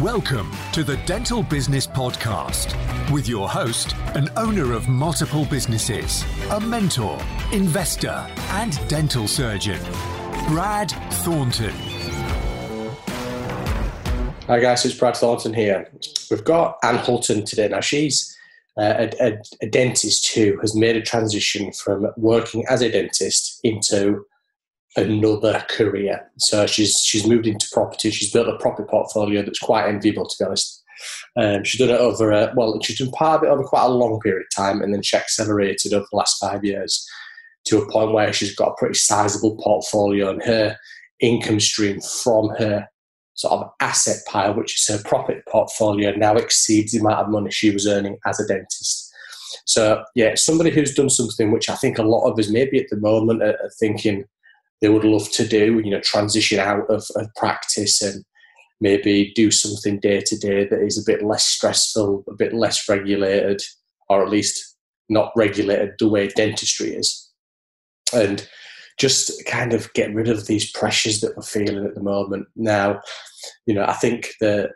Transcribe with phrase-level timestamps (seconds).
[0.00, 2.76] Welcome to the Dental Business Podcast
[3.10, 7.18] with your host, an owner of multiple businesses, a mentor,
[7.52, 9.80] investor, and dental surgeon,
[10.46, 10.92] Brad
[11.24, 11.74] Thornton.
[14.46, 15.90] Hi guys, it's Brad Thornton here.
[16.30, 17.66] We've got Anne Houlton today.
[17.66, 18.32] Now she's
[18.78, 23.58] uh, a, a, a, dentist who has made a transition from working as a dentist
[23.64, 24.24] into
[24.96, 26.30] another career.
[26.38, 28.10] So she's she's moved into property.
[28.10, 30.82] She's built a property portfolio that's quite enviable, to be honest.
[31.36, 33.88] Um, she's done it over a, well, she's done part of it over quite a
[33.88, 37.06] long period of time, and then she accelerated over the last five years
[37.64, 40.76] to a point where she's got a pretty sizable portfolio, and her
[41.20, 42.86] income stream from her
[43.34, 47.50] sort of asset pile, which is her property portfolio, now exceeds the amount of money
[47.50, 49.10] she was earning as a dentist.
[49.64, 52.88] So, yeah, somebody who's done something which I think a lot of us maybe at
[52.90, 54.24] the moment are, are thinking
[54.82, 58.24] they would love to do, you know, transition out of, of practice and
[58.80, 62.88] maybe do something day to day that is a bit less stressful, a bit less
[62.88, 63.62] regulated,
[64.10, 64.76] or at least
[65.08, 67.30] not regulated the way dentistry is.
[68.12, 68.46] And
[68.98, 72.48] just kind of get rid of these pressures that we're feeling at the moment.
[72.56, 73.00] Now,
[73.66, 74.70] you know, I think the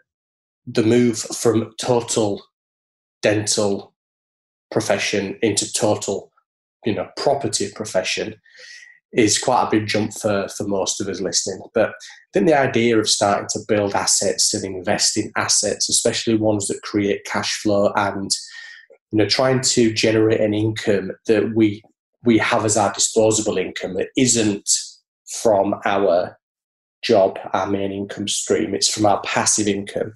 [0.66, 2.42] the move from total
[3.22, 3.94] dental
[4.72, 6.32] profession into total,
[6.84, 8.34] you know, property profession
[9.16, 11.60] is quite a big jump for, for most of us listening.
[11.74, 11.94] But I
[12.32, 16.82] think the idea of starting to build assets and invest in assets, especially ones that
[16.82, 18.30] create cash flow and
[19.12, 21.82] you know, trying to generate an income that we
[22.24, 24.68] we have as our disposable income that isn't
[25.42, 26.36] from our
[27.02, 28.74] job, our main income stream.
[28.74, 30.12] It's from our passive income.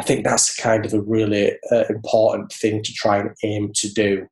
[0.00, 3.92] I think that's kind of a really uh, important thing to try and aim to
[3.92, 4.26] do.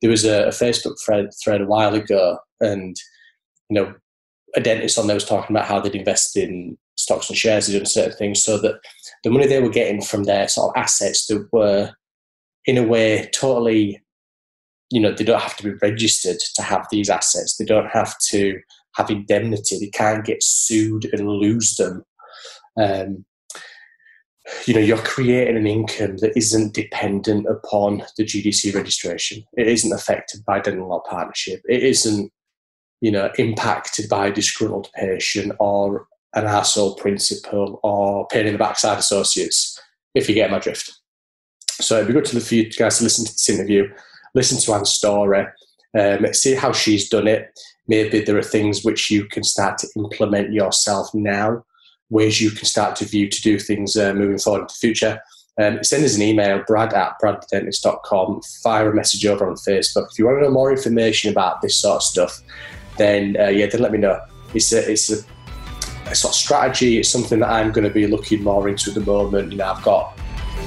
[0.00, 2.96] There was a, a Facebook thread, thread a while ago, and
[3.70, 3.94] you know,
[4.56, 7.88] a dentist on there was talking about how they'd invested in stocks and shares, and
[7.88, 8.76] certain things, so that
[9.24, 11.92] the money they were getting from their sort of assets that were,
[12.66, 14.00] in a way, totally
[14.90, 17.56] you know they don't have to be registered to have these assets.
[17.56, 18.60] They don't have to
[18.96, 19.78] have indemnity.
[19.78, 22.04] They can't get sued and lose them.
[22.80, 23.24] Um,
[24.66, 29.42] you know you're creating an income that isn't dependent upon the gdc registration.
[29.54, 31.62] It isn't affected by dental law partnership.
[31.68, 32.30] It isn't
[33.00, 38.58] you know impacted by a disgruntled patient or an asshole principal or pain in the
[38.58, 39.80] backside associates
[40.14, 41.00] if you get my drift
[41.70, 43.88] so it'd be good to, for you guys to listen to this interview
[44.34, 45.46] listen to Anne's story,
[45.98, 47.58] um, see how she's done it.
[47.86, 51.64] Maybe there are things which you can start to implement yourself now,
[52.10, 55.20] ways you can start to view to do things uh, moving forward in the future.
[55.60, 60.08] Um, send us an email, brad at braddentist.com, fire a message over on Facebook.
[60.10, 62.40] If you want to know more information about this sort of stuff,
[62.96, 64.20] then uh, yeah, then let me know.
[64.54, 65.24] It's a, it's a,
[66.06, 66.98] a, sort of strategy.
[66.98, 69.52] It's something that I'm going to be looking more into at the moment.
[69.52, 70.18] You know, I've got,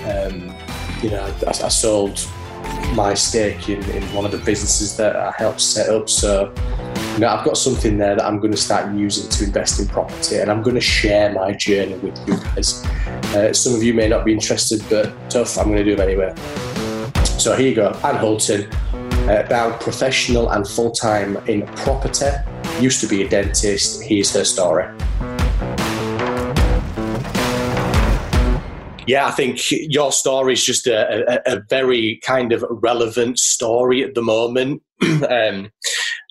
[0.05, 0.53] um,
[1.01, 2.27] you know, I, I sold
[2.93, 6.09] my stake in, in one of the businesses that I helped set up.
[6.09, 6.53] So,
[7.13, 9.87] you know, I've got something there that I'm going to start using to invest in
[9.87, 12.85] property, and I'm going to share my journey with you guys.
[13.35, 15.99] Uh, some of you may not be interested, but tough, I'm going to do it
[15.99, 16.33] anyway.
[17.37, 18.71] So here you go, Anne Houlton,
[19.27, 22.29] uh, about professional and full time in property.
[22.79, 24.03] Used to be a dentist.
[24.03, 24.85] Here's her story.
[29.07, 34.03] Yeah, I think your story is just a, a, a very kind of relevant story
[34.03, 34.81] at the moment.
[35.29, 35.71] um,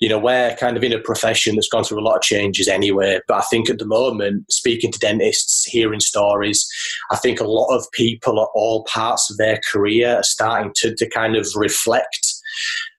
[0.00, 2.68] you know, we're kind of in a profession that's gone through a lot of changes
[2.68, 3.18] anyway.
[3.26, 6.68] But I think at the moment, speaking to dentists, hearing stories,
[7.10, 10.94] I think a lot of people at all parts of their career are starting to,
[10.94, 12.34] to kind of reflect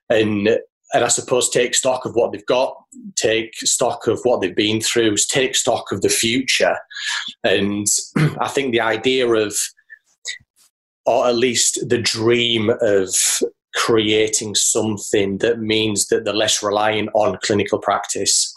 [0.09, 0.59] and
[0.93, 2.75] and I suppose take stock of what they've got,
[3.15, 6.77] take stock of what they've been through, take stock of the future.
[7.43, 7.85] And
[8.39, 9.55] I think the idea of,
[11.05, 13.09] or at least the dream of
[13.75, 18.53] creating something that means that they're less reliant on clinical practice,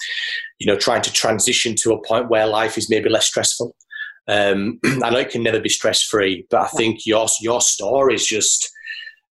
[0.58, 3.74] you know, trying to transition to a point where life is maybe less stressful.
[4.28, 8.14] Um, I know it can never be stress free, but I think your your story
[8.14, 8.70] is just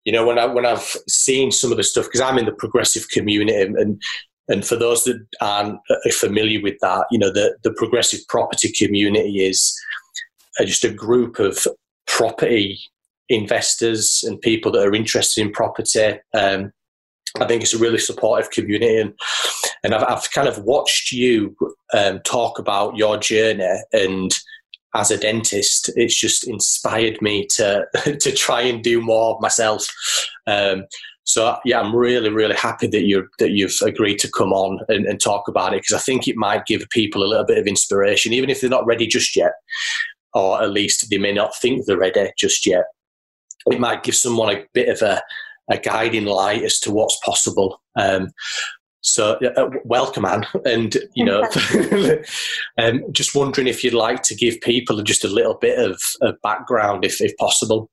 [0.09, 2.51] you know, when I when I've seen some of the stuff because I'm in the
[2.51, 4.01] progressive community and
[4.47, 5.79] and for those that aren't
[6.13, 9.79] familiar with that, you know, the the progressive property community is
[10.61, 11.59] just a group of
[12.07, 12.79] property
[13.29, 16.19] investors and people that are interested in property.
[16.33, 16.73] Um,
[17.39, 19.13] I think it's a really supportive community, and
[19.83, 21.55] and I've, I've kind of watched you
[21.93, 24.31] um, talk about your journey and
[24.95, 27.85] as a dentist, it's just inspired me to
[28.19, 29.87] to try and do more myself.
[30.47, 30.85] Um,
[31.25, 35.05] So yeah, I'm really, really happy that you that you've agreed to come on and,
[35.05, 37.67] and talk about it because I think it might give people a little bit of
[37.67, 39.53] inspiration, even if they're not ready just yet,
[40.33, 42.85] or at least they may not think they're ready just yet.
[43.67, 45.21] It might give someone a bit of a,
[45.69, 47.79] a guiding light as to what's possible.
[47.95, 48.29] Um,
[49.01, 51.43] so uh, welcome, Anne, and you know,
[52.77, 56.35] um, just wondering if you'd like to give people just a little bit of, of
[56.41, 57.89] background, if, if possible.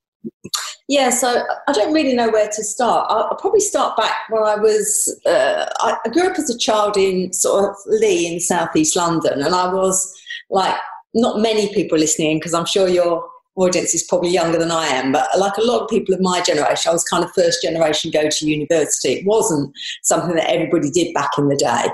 [0.88, 3.06] Yeah, so I don't really know where to start.
[3.10, 5.20] I'll, I'll probably start back when I was.
[5.26, 9.42] Uh, I, I grew up as a child in sort of Lee in southeast London,
[9.42, 10.12] and I was
[10.50, 10.76] like
[11.14, 13.26] not many people listening because I'm sure you're
[13.56, 16.40] audience is probably younger than I am, but like a lot of people of my
[16.42, 19.14] generation, I was kind of first generation go to university.
[19.14, 21.86] It wasn't something that everybody did back in the day.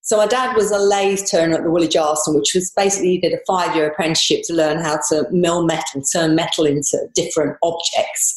[0.00, 3.18] So my dad was a lathe turner at the Woolwich Arsenal, which was basically he
[3.18, 7.56] did a five year apprenticeship to learn how to mill metal, turn metal into different
[7.62, 8.34] objects.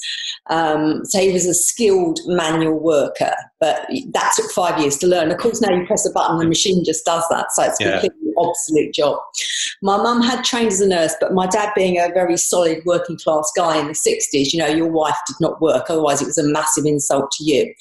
[0.47, 5.31] Um, so he was a skilled manual worker, but that took five years to learn.
[5.31, 7.51] Of course, now you press a button, the machine just does that.
[7.53, 7.91] So it's a yeah.
[8.01, 9.17] completely obsolete job.
[9.81, 13.17] My mum had trained as a nurse, but my dad, being a very solid working
[13.17, 16.37] class guy in the 60s, you know, your wife did not work, otherwise, it was
[16.37, 17.73] a massive insult to you.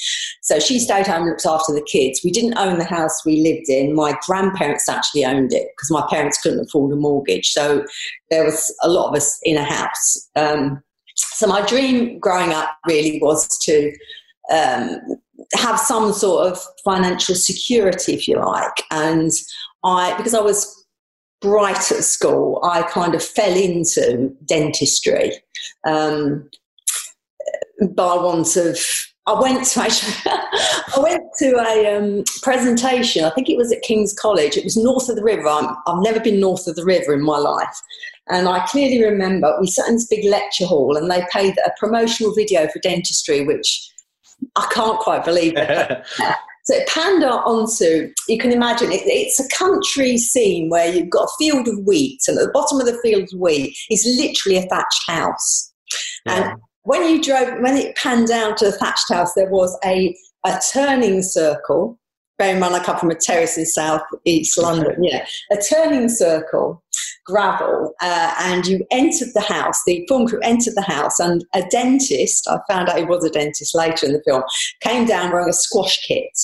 [0.42, 2.20] So she stayed home and looked after the kids.
[2.24, 3.94] We didn't own the house we lived in.
[3.94, 7.50] My grandparents actually owned it because my parents couldn't afford a mortgage.
[7.50, 7.84] So
[8.30, 10.30] there was a lot of us in a house.
[10.36, 10.82] Um,
[11.34, 13.92] so my dream growing up really was to
[14.52, 15.00] um,
[15.54, 18.82] have some sort of financial security, if you like.
[18.90, 19.32] And
[19.84, 20.86] I, because I was
[21.40, 25.32] bright at school, I kind of fell into dentistry
[25.86, 26.48] um,
[27.94, 28.78] by want of.
[29.26, 33.24] I went to actually, I went to a um, presentation.
[33.24, 34.58] I think it was at King's College.
[34.58, 35.48] It was north of the river.
[35.48, 37.80] i have never been north of the river in my life,
[38.28, 41.70] and I clearly remember we sat in this big lecture hall, and they played a
[41.78, 43.90] promotional video for dentistry, which
[44.56, 45.54] I can't quite believe.
[45.56, 46.06] It.
[46.64, 51.10] so it panned out onto, you can imagine, it, it's a country scene where you've
[51.10, 54.06] got a field of wheat, and at the bottom of the field of wheat is
[54.18, 55.72] literally a thatched house.
[56.26, 56.52] Yeah.
[56.52, 60.16] And when you drove, when it panned down to the thatched house, there was a,
[60.46, 61.98] a turning circle.
[62.38, 65.02] Bear in mind, I come from a terrace in south east London.
[65.02, 66.82] Yeah, a turning circle,
[67.24, 69.80] gravel, uh, and you entered the house.
[69.86, 72.48] The film crew entered the house, and a dentist.
[72.48, 74.42] I found out he was a dentist later in the film.
[74.80, 76.38] Came down wearing a squash kit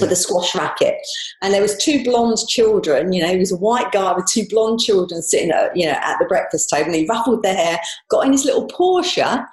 [0.00, 0.94] with a squash racket.
[1.42, 4.46] And there was two blonde children, you know, he was a white guy with two
[4.48, 7.78] blonde children sitting at, you know, at the breakfast table and he ruffled their hair,
[8.08, 9.46] got in his little Porsche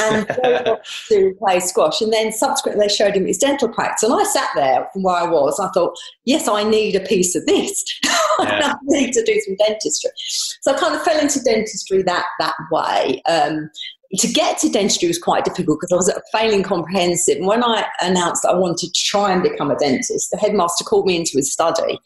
[0.00, 0.26] and
[1.08, 2.00] to play squash.
[2.00, 4.08] And then subsequently they showed him his dental practice.
[4.08, 7.34] And I sat there from where I was, I thought, yes, I need a piece
[7.34, 7.84] of this.
[8.40, 8.72] Yeah.
[8.72, 10.10] I need to do some dentistry.
[10.60, 13.20] So I kind of fell into dentistry that, that way.
[13.28, 13.68] Um,
[14.16, 17.36] to get to dentistry was quite difficult because I was at failing comprehensive.
[17.36, 20.82] And when I announced that I wanted to try and become a dentist, the headmaster
[20.84, 22.00] called me into his study.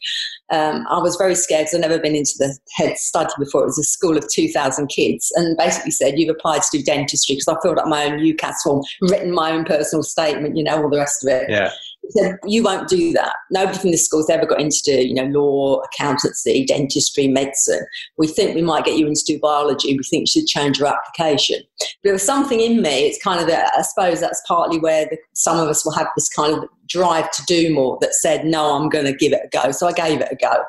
[0.51, 3.61] Um, I was very scared because I'd never been into the head study before.
[3.61, 7.35] It was a school of 2,000 kids and basically said, You've applied to do dentistry
[7.35, 10.83] because I filled up my own UCAS form, written my own personal statement, you know,
[10.83, 11.49] all the rest of it.
[11.49, 11.71] Yeah
[12.11, 13.33] said, you won't do that.
[13.51, 17.85] Nobody from this school's ever got into, you know, law, accountancy, dentistry, medicine.
[18.17, 19.95] We think we might get you into do biology.
[19.95, 21.61] We think you should change your application.
[21.79, 23.07] But there was something in me.
[23.07, 26.29] It's kind of, I suppose that's partly where the, some of us will have this
[26.29, 29.49] kind of drive to do more that said, no, I'm going to give it a
[29.57, 29.71] go.
[29.71, 30.63] So I gave it a go.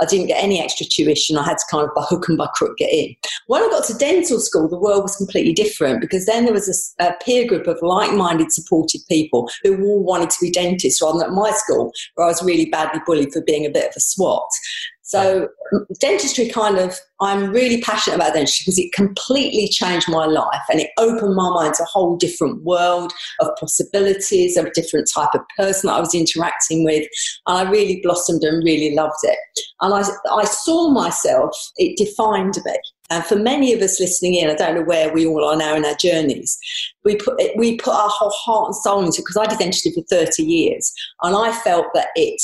[0.00, 1.38] I didn't get any extra tuition.
[1.38, 3.14] I had to kind of by hook and by crook get in.
[3.46, 6.94] When I got to dental school, the world was completely different because then there was
[6.98, 11.20] a, a peer group of like-minded, supportive people who all wanted to be dentists rather
[11.20, 13.92] than at my school where I was really badly bullied for being a bit of
[13.96, 14.48] a swat.
[15.06, 15.48] So
[16.00, 20.80] dentistry kind of, I'm really passionate about dentistry because it completely changed my life and
[20.80, 25.28] it opened my mind to a whole different world of possibilities, of a different type
[25.34, 27.06] of person that I was interacting with.
[27.46, 29.38] And I really blossomed and really loved it.
[29.82, 32.74] And I, I saw myself, it defined me.
[33.10, 35.76] And for many of us listening in, I don't know where we all are now
[35.76, 36.58] in our journeys.
[37.04, 39.92] We put we put our whole heart and soul into it because I did dentistry
[39.92, 40.90] for 30 years,
[41.22, 42.40] and I felt that it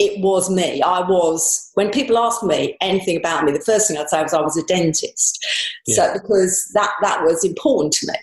[0.00, 0.80] it was me.
[0.82, 4.34] I was, when people ask me anything about me, the first thing I'd say was
[4.34, 5.46] I was a dentist.
[5.86, 5.94] Yeah.
[5.94, 8.14] So, because that, that was important to me.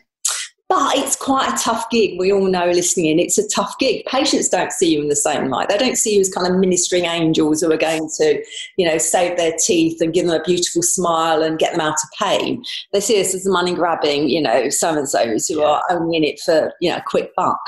[0.69, 2.19] But it's quite a tough gig.
[2.19, 4.05] We all know listening in, it's a tough gig.
[4.05, 5.69] Patients don't see you in the same light.
[5.69, 8.43] They don't see you as kind of ministering angels who are going to,
[8.75, 11.93] you know, save their teeth and give them a beautiful smile and get them out
[11.93, 12.65] of pain.
[12.91, 15.67] They see us as money grabbing, you know, so and so's who yeah.
[15.67, 17.61] are only in it for, you know, a quick buck.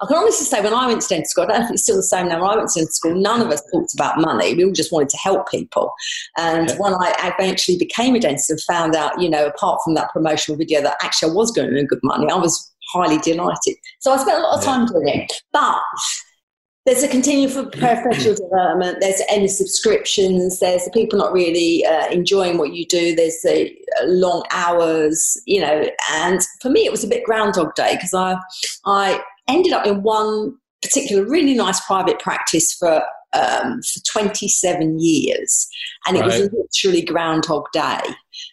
[0.00, 1.82] I can honestly say when I went to dental school, I don't know if it's
[1.82, 2.40] still the same now.
[2.40, 4.54] When I went to dental school, none of us talked about money.
[4.54, 5.92] We all just wanted to help people.
[6.38, 6.76] And yeah.
[6.78, 10.58] when I eventually became a dentist and found out, you know, apart from that promotional
[10.58, 13.76] video that actually I was going to earn good money, I was highly delighted.
[14.00, 15.32] So I spent a lot of time doing it.
[15.52, 15.80] But
[16.84, 18.98] there's a continuum for professional development.
[19.00, 20.58] There's any subscriptions.
[20.58, 23.14] There's the people not really uh, enjoying what you do.
[23.14, 25.88] There's the uh, long hours, you know.
[26.10, 28.36] And for me, it was a bit Groundhog Day because I
[28.84, 33.02] I ended up in one particular really nice private practice for
[33.34, 35.66] um, for 27 years,
[36.06, 36.26] and it right.
[36.26, 38.00] was literally Groundhog Day.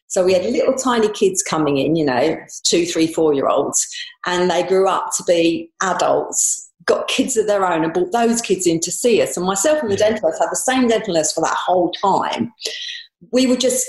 [0.08, 3.86] So we had little tiny kids coming in, you know, two, three, four year olds,
[4.26, 8.42] and they grew up to be adults got kids of their own and brought those
[8.42, 9.38] kids in to see us.
[9.38, 12.52] And myself and the dental nurse had the same dental nurse for that whole time.
[13.32, 13.88] We were just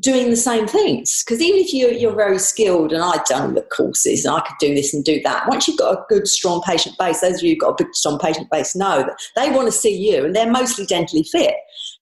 [0.00, 3.62] doing the same things because even if you're, you're very skilled and I'd done the
[3.62, 6.60] courses and I could do this and do that once you've got a good strong
[6.62, 9.50] patient base those of you who've got a big strong patient base know that they
[9.50, 11.54] want to see you and they're mostly dentally fit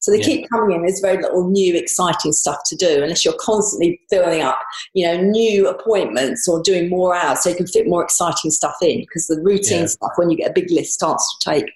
[0.04, 0.24] so they yeah.
[0.24, 0.82] keep coming in.
[0.82, 4.58] There's very little new, exciting stuff to do unless you're constantly filling up,
[4.92, 8.76] you know, new appointments or doing more hours so you can fit more exciting stuff
[8.82, 9.86] in because the routine yeah.
[9.86, 11.72] stuff, when you get a big list, starts to take.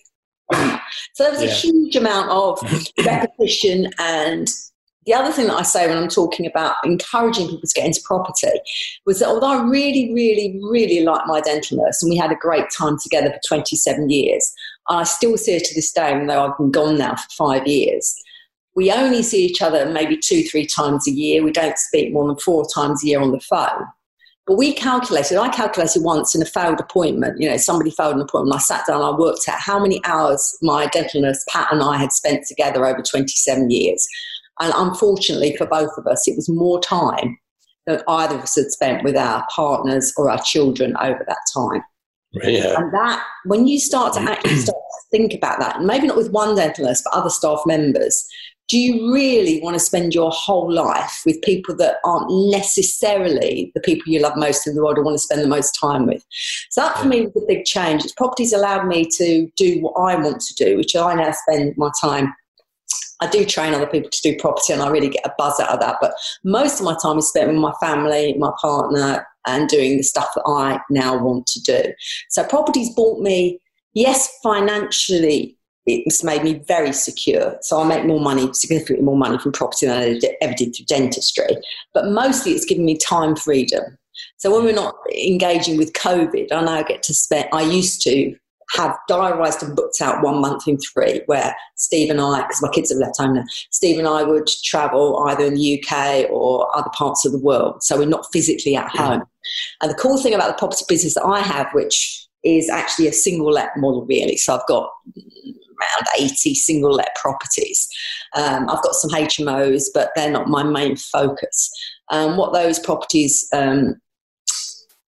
[1.14, 1.48] So there was yeah.
[1.48, 2.60] a huge amount of
[3.06, 4.46] repetition and
[5.08, 8.02] the other thing that I say when I'm talking about encouraging people to get into
[8.04, 8.60] property
[9.06, 12.36] was that although I really, really, really like my dental nurse and we had a
[12.36, 14.52] great time together for 27 years,
[14.90, 17.66] I still see her to this day, even though I've been gone now for five
[17.66, 18.14] years.
[18.76, 21.42] We only see each other maybe two, three times a year.
[21.42, 23.86] We don't speak more than four times a year on the phone.
[24.46, 28.20] But we calculated, I calculated once in a failed appointment, you know, somebody failed an
[28.20, 28.56] appointment.
[28.56, 31.96] I sat down, I worked out how many hours my dental nurse, Pat, and I
[31.96, 34.06] had spent together over 27 years.
[34.60, 37.38] And unfortunately for both of us, it was more time
[37.86, 41.82] than either of us had spent with our partners or our children over that time.
[42.32, 42.74] Yeah.
[42.78, 44.26] And that, when you start to mm.
[44.26, 47.30] actually start to think about that, and maybe not with one dental nurse, but other
[47.30, 48.26] staff members,
[48.68, 53.80] do you really want to spend your whole life with people that aren't necessarily the
[53.80, 56.22] people you love most in the world or want to spend the most time with?
[56.68, 58.04] So that for me was a big change.
[58.04, 61.78] It's properties allowed me to do what I want to do, which I now spend
[61.78, 62.34] my time
[63.20, 65.70] I do train other people to do property and I really get a buzz out
[65.70, 65.96] of that.
[66.00, 66.12] But
[66.44, 70.28] most of my time is spent with my family, my partner, and doing the stuff
[70.34, 71.92] that I now want to do.
[72.28, 73.60] So properties bought me,
[73.94, 75.56] yes, financially,
[75.86, 77.56] it's made me very secure.
[77.62, 80.86] So I make more money, significantly more money from property than I ever did through
[80.86, 81.56] dentistry.
[81.94, 83.96] But mostly it's given me time freedom.
[84.36, 88.36] So when we're not engaging with COVID, I now get to spend, I used to
[88.72, 92.68] have diarised and booked out one month in three where Steve and I, because my
[92.68, 96.74] kids have left home now, Steve and I would travel either in the UK or
[96.76, 97.82] other parts of the world.
[97.82, 99.22] So we're not physically at home.
[99.80, 103.12] And the cool thing about the property business that I have, which is actually a
[103.12, 104.36] single let model really.
[104.36, 107.88] So I've got around 80 single let properties.
[108.36, 111.70] Um, I've got some HMOs, but they're not my main focus.
[112.10, 114.00] Um, what those properties um,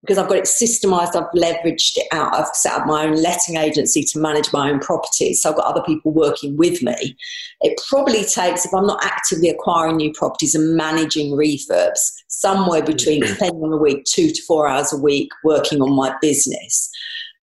[0.08, 2.34] because I've got it systemized, I've leveraged it out.
[2.34, 5.42] I've set up my own letting agency to manage my own properties.
[5.42, 7.14] So I've got other people working with me.
[7.60, 13.22] It probably takes, if I'm not actively acquiring new properties and managing refurbs, somewhere between,
[13.22, 13.28] mm.
[13.28, 16.90] depending on the week, two to four hours a week working on my business.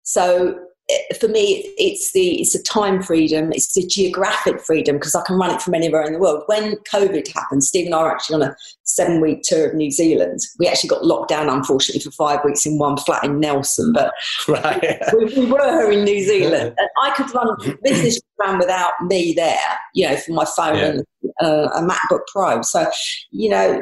[0.02, 0.58] So
[1.20, 5.38] for me, it's the it's a time freedom, it's the geographic freedom because I can
[5.38, 6.44] run it from anywhere in the world.
[6.46, 9.90] When COVID happened, Steve and I were actually on a seven week tour of New
[9.90, 10.40] Zealand.
[10.60, 14.12] We actually got locked down, unfortunately, for five weeks in one flat in Nelson, but
[14.48, 15.00] right.
[15.18, 16.76] we, we, were in New Zealand.
[16.86, 19.58] And I could run business ran without me there,
[19.94, 20.86] you know, for my phone yeah.
[20.86, 21.04] and
[21.42, 22.62] uh, a MacBook Pro.
[22.62, 22.90] So,
[23.32, 23.82] you know,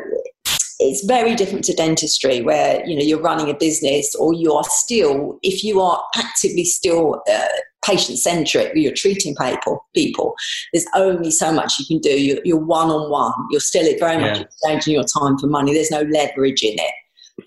[0.90, 4.64] it's very different to dentistry where you know you're running a business or you are
[4.68, 7.48] still if you are actively still uh,
[7.86, 10.36] patient centric you're treating people people
[10.74, 12.22] there's only so much you can do.
[12.22, 13.34] You're, you're one-on-one.
[13.52, 14.44] You're still very much yeah.
[14.44, 15.74] exchanging your time for money.
[15.74, 16.94] There's no leverage in it.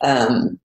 [0.03, 0.61] Um,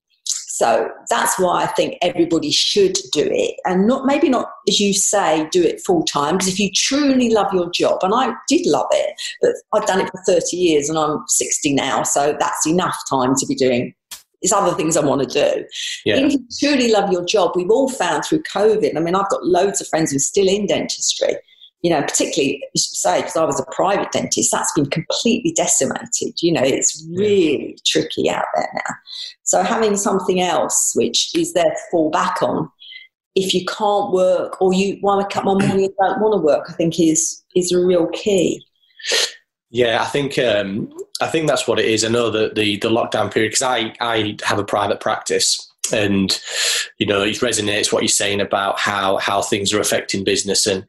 [0.61, 4.93] so that's why I think everybody should do it, and not maybe not as you
[4.93, 6.37] say do it full time.
[6.37, 10.01] Because if you truly love your job, and I did love it, but I've done
[10.01, 13.95] it for thirty years, and I'm sixty now, so that's enough time to be doing
[14.43, 15.65] there's other things I want to do.
[16.05, 16.17] Yeah.
[16.17, 18.97] If you truly love your job, we've all found through COVID.
[18.97, 21.35] I mean, I've got loads of friends who are still in dentistry
[21.81, 25.51] you know, particularly, you should say, because I was a private dentist, that's been completely
[25.53, 26.35] decimated.
[26.41, 27.75] You know, it's really yeah.
[27.85, 28.95] tricky out there now.
[29.43, 32.69] So having something else which is there to fall back on,
[33.33, 36.45] if you can't work or you want to cut more money and don't want to
[36.45, 38.63] work, I think is is a real key.
[39.71, 42.03] Yeah, I think um, I think that's what it is.
[42.03, 46.39] I know that the the lockdown period because I I have a private practice and
[46.99, 50.85] you know it resonates what you're saying about how how things are affecting business and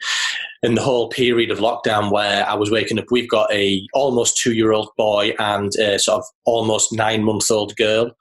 [0.62, 4.38] in the whole period of lockdown where I was waking up, we've got a almost
[4.38, 8.12] two year old boy and a sort of almost nine month old girl,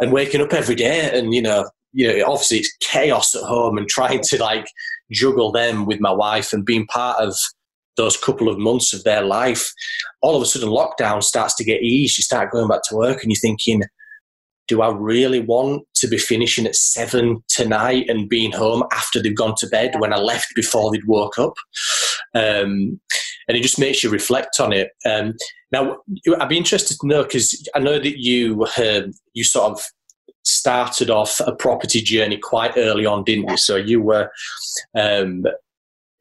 [0.00, 3.78] and waking up every day, and you know, you know, obviously it's chaos at home,
[3.78, 4.66] and trying to like
[5.10, 7.34] juggle them with my wife and being part of
[7.96, 9.70] those couple of months of their life.
[10.22, 12.18] All of a sudden, lockdown starts to get eased.
[12.18, 13.82] You start going back to work, and you're thinking
[14.68, 19.36] do I really want to be finishing at seven tonight and being home after they've
[19.36, 21.54] gone to bed when I left before they'd woke up?
[22.34, 23.00] Um,
[23.48, 24.90] and it just makes you reflect on it.
[25.08, 25.34] Um,
[25.72, 25.98] now,
[26.38, 29.02] I'd be interested to know because I know that you uh,
[29.34, 29.82] you sort of
[30.44, 33.56] started off a property journey quite early on, didn't you?
[33.56, 34.30] So you were.
[34.94, 35.44] Um,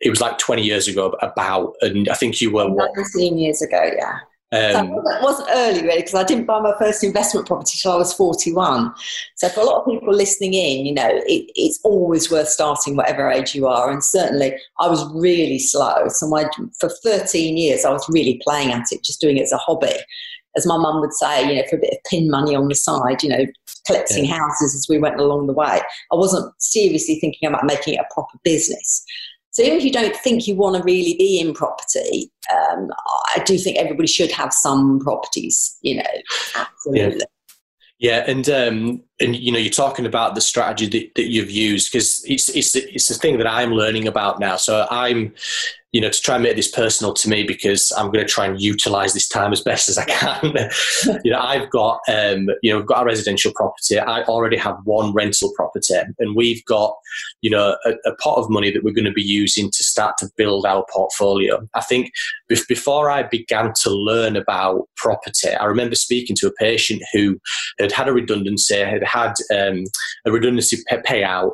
[0.01, 3.62] it was like 20 years ago about and i think you were what 19 years
[3.62, 4.17] ago yeah
[4.53, 7.93] um, so it wasn't early really because I didn't buy my first investment property till
[7.93, 8.93] I was 41.
[9.36, 12.98] So for a lot of people listening in, you know, it, it's always worth starting
[12.98, 13.89] whatever age you are.
[13.89, 16.10] And certainly I was really slow.
[16.10, 19.53] So my, for 13 years, I was really playing at it, just doing it as
[19.53, 19.96] a hobby.
[20.58, 22.75] As my mum would say, you know, for a bit of pin money on the
[22.75, 23.46] side, you know,
[23.88, 24.38] collecting yeah.
[24.38, 25.79] houses as we went along the way.
[26.12, 29.05] I wasn't seriously thinking about making it a proper business.
[29.51, 32.89] So even if you don't think you want to really be in property, um,
[33.36, 35.77] I do think everybody should have some properties.
[35.81, 36.22] You know,
[36.55, 37.20] absolutely.
[37.20, 37.25] Yeah.
[38.00, 41.91] Yeah, and um, and you know, you're talking about the strategy that, that you've used
[41.91, 44.55] because it's it's it's the thing that I'm learning about now.
[44.55, 45.36] So I'm
[45.91, 48.45] you know, to try and make this personal to me because I'm going to try
[48.45, 50.53] and utilize this time as best as I can.
[51.25, 54.00] you know, I've got, um, you know, we've got a residential property.
[54.00, 56.95] I already have one rental property, and we've got,
[57.41, 60.17] you know, a, a pot of money that we're going to be using to start
[60.19, 61.67] to build our portfolio.
[61.74, 62.12] I think
[62.48, 67.38] before I began to learn about property, I remember speaking to a patient who
[67.79, 69.83] had had a redundancy, had had um,
[70.25, 71.51] a redundancy payout,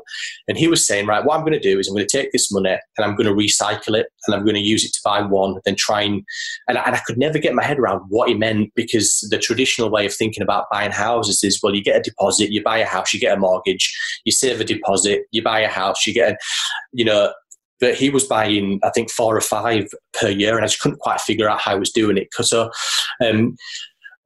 [0.48, 2.32] and he was saying, right, what I'm going to do is I'm going to take
[2.32, 5.00] this money and I'm going to recycle it and I'm going to use it to
[5.03, 6.24] buy one, then try and,
[6.67, 9.89] and, and I could never get my head around what he meant because the traditional
[9.89, 12.86] way of thinking about buying houses is, well, you get a deposit, you buy a
[12.86, 16.34] house, you get a mortgage, you save a deposit, you buy a house, you get,
[16.34, 16.38] a,
[16.93, 17.34] you know,
[17.79, 21.00] but he was buying, I think, four or five per year, and I just couldn't
[21.00, 22.29] quite figure out how he was doing it.
[22.36, 22.72] Cause so,
[23.24, 23.57] um, um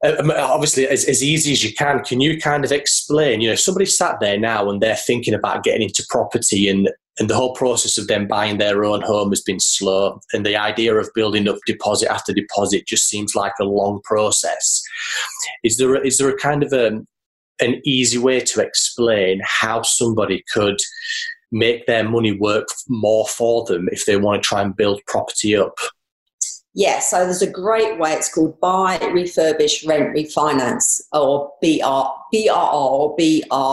[0.03, 3.53] Uh, obviously as, as easy as you can can you kind of explain you know
[3.53, 7.53] somebody sat there now and they're thinking about getting into property and and the whole
[7.53, 11.47] process of them buying their own home has been slow and the idea of building
[11.47, 14.81] up deposit after deposit just seems like a long process
[15.63, 16.99] is there a, is there a kind of a,
[17.59, 20.77] an easy way to explain how somebody could
[21.51, 25.55] make their money work more for them if they want to try and build property
[25.55, 25.75] up
[26.73, 28.13] yeah, so there's a great way.
[28.13, 33.69] It's called buy, refurbish, rent, refinance, or BR, BRR or BRRR.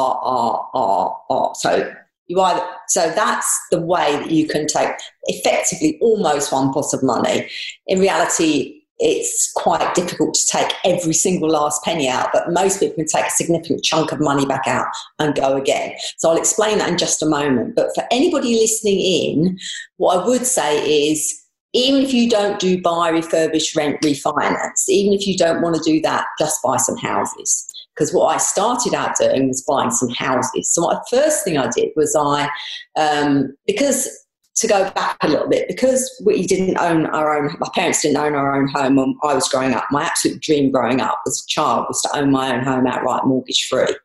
[1.57, 1.93] So
[2.27, 4.91] you either so that's the way that you can take
[5.25, 7.49] effectively almost one pot of money.
[7.87, 12.97] In reality, it's quite difficult to take every single last penny out, but most people
[12.97, 14.89] can take a significant chunk of money back out
[15.21, 15.95] and go again.
[16.17, 17.77] So I'll explain that in just a moment.
[17.77, 19.59] But for anybody listening in,
[19.99, 25.13] what I would say is even if you don't do buy, refurbish, rent, refinance, even
[25.13, 28.95] if you don't want to do that, just buy some houses because what I started
[28.95, 30.73] out doing was buying some houses.
[30.73, 32.49] So my first thing I did was I,
[32.97, 34.09] um, because
[34.57, 38.17] to go back a little bit, because we didn't own our own, my parents didn't
[38.17, 39.85] own our own home when I was growing up.
[39.91, 43.25] My absolute dream growing up as a child was to own my own home outright,
[43.25, 43.97] mortgage free.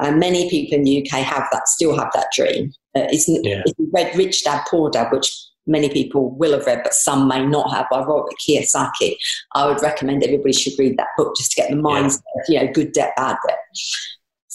[0.00, 2.72] And many people in the UK have that, still have that dream.
[2.94, 3.62] Uh, it's, yeah.
[3.64, 5.32] it's read Rich Dad Poor Dad, which
[5.66, 9.16] many people will have read, but some may not have, by Robert Kiyosaki.
[9.54, 12.60] I would recommend everybody should read that book just to get the mindset yeah.
[12.60, 13.58] you know, good debt, bad debt.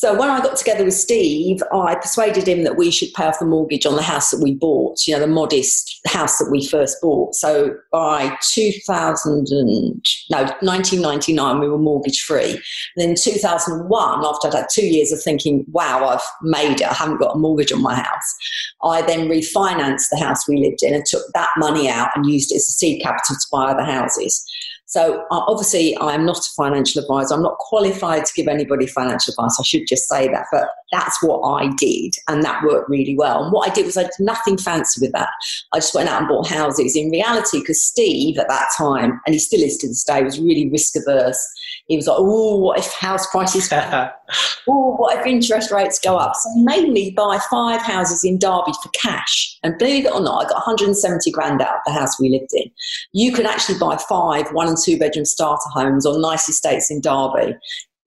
[0.02, 3.38] So when I got together with Steve, I persuaded him that we should pay off
[3.38, 6.66] the mortgage on the house that we bought, you know, the modest house that we
[6.66, 7.36] first bought.
[7.36, 12.60] So by 2000 and, no, 1999, we were mortgage free.
[12.98, 17.20] Then 2001, after I'd had two years of thinking, wow, I've made it, I haven't
[17.20, 18.36] got a mortgage on my house,
[18.84, 22.52] I then refinanced the house we lived in and took that money out and used
[22.52, 24.44] it as a seed capital to buy other houses.
[24.91, 27.34] So uh, obviously, I am not a financial advisor.
[27.34, 29.56] I'm not qualified to give anybody financial advice.
[29.58, 30.47] I should just say that.
[30.51, 33.41] But that's what I did, and that worked really well.
[33.41, 35.30] And what I did was I did nothing fancy with that.
[35.71, 36.97] I just went out and bought houses.
[36.97, 40.41] In reality, because Steve at that time, and he still is to this day, was
[40.41, 41.41] really risk averse.
[41.88, 43.70] He was like, "Oh, what if house prices?
[43.72, 48.39] oh, what if interest rates go up?" So he made me buy five houses in
[48.39, 49.58] Derby for cash.
[49.63, 52.52] And believe it or not, I got 170 grand out of the house we lived
[52.54, 52.72] in.
[53.13, 57.02] You can actually buy five one and two bedroom starter homes on nice estates in
[57.02, 57.56] Derby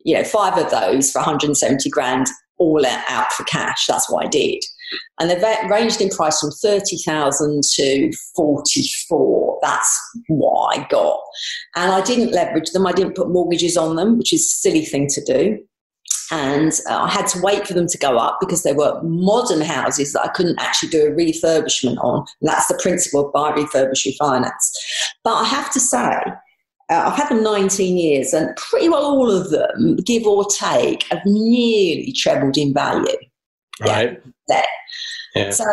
[0.04, 2.26] you know, five of those for 170 grand
[2.64, 3.86] all out for cash.
[3.86, 4.62] That's what I did.
[5.20, 9.58] and they've ranged in price from 30,000 to 44.
[9.62, 11.20] That's what I got.
[11.76, 14.84] And I didn't leverage them, I didn't put mortgages on them, which is a silly
[14.84, 15.58] thing to do.
[16.30, 19.60] And uh, I had to wait for them to go up because they were modern
[19.60, 22.24] houses that I couldn't actually do a refurbishment on.
[22.40, 24.72] And that's the principle of buy, refurbish, refinance.
[25.22, 26.18] But I have to say,
[26.90, 31.04] uh, I've had them 19 years, and pretty well all of them, give or take,
[31.04, 33.16] have nearly trebled in value.
[33.80, 34.20] Right.
[34.48, 34.62] Yeah.
[35.34, 35.50] yeah.
[35.50, 35.64] So,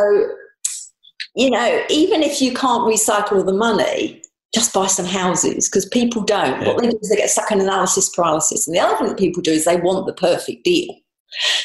[1.36, 4.22] you know, even if you can't recycle the money,
[4.54, 6.62] just buy some houses because people don't.
[6.62, 6.68] Yeah.
[6.68, 8.68] What they do is they get stuck in analysis paralysis.
[8.68, 10.94] And the other thing that people do is they want the perfect deal.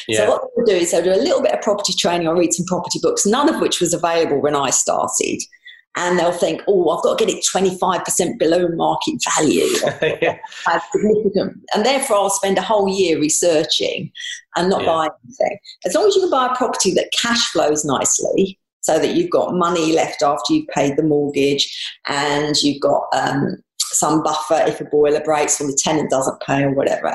[0.07, 0.17] Yeah.
[0.17, 2.53] So what they'll do is they'll do a little bit of property training or read
[2.53, 5.41] some property books, none of which was available when I started
[5.97, 9.65] and they'll think, oh, I've got to get it 25% below market value.
[10.21, 10.37] yeah.
[10.93, 14.11] significant, and therefore I'll spend a whole year researching
[14.55, 14.87] and not yeah.
[14.87, 15.57] buy anything.
[15.85, 19.31] As long as you can buy a property that cash flows nicely, so that you've
[19.31, 21.67] got money left after you've paid the mortgage
[22.07, 23.57] and you've got um,
[23.93, 27.09] some buffer if a boiler breaks or the tenant doesn't pay or whatever.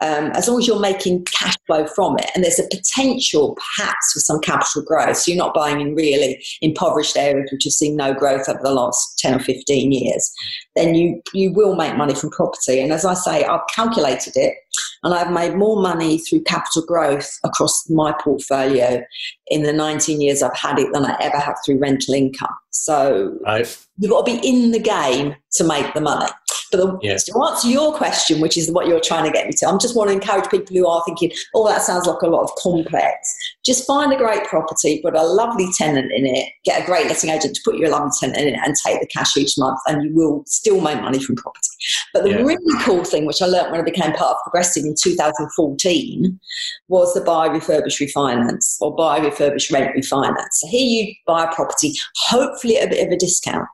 [0.00, 4.12] Um, as long as you're making cash flow from it, and there's a potential perhaps
[4.12, 7.96] for some capital growth, so you're not buying in really impoverished areas which have seen
[7.96, 10.32] no growth over the last 10 or 15 years,
[10.76, 12.80] then you, you will make money from property.
[12.80, 14.54] And as I say, I've calculated it
[15.02, 19.02] and I've made more money through capital growth across my portfolio
[19.48, 22.54] in the 19 years I've had it than I ever have through rental income.
[22.70, 23.86] So right.
[23.98, 26.30] you've got to be in the game to make the money.
[26.76, 27.24] The, yes.
[27.24, 29.96] to answer your question, which is what you're trying to get me to, I'm just
[29.96, 33.36] want to encourage people who are thinking, oh, that sounds like a lot of complex.
[33.64, 37.30] Just find a great property, put a lovely tenant in it, get a great letting
[37.30, 40.04] agent to put your lovely tenant in it and take the cash each month, and
[40.04, 41.68] you will still make money from property.
[42.12, 42.42] But the yeah.
[42.42, 46.40] really cool thing, which I learned when I became part of Progressive in 2014,
[46.88, 50.52] was the buy, refurbish, refinance or buy, refurbish, rent, refinance.
[50.52, 51.92] So here you buy a property,
[52.26, 53.68] hopefully at a bit of a discount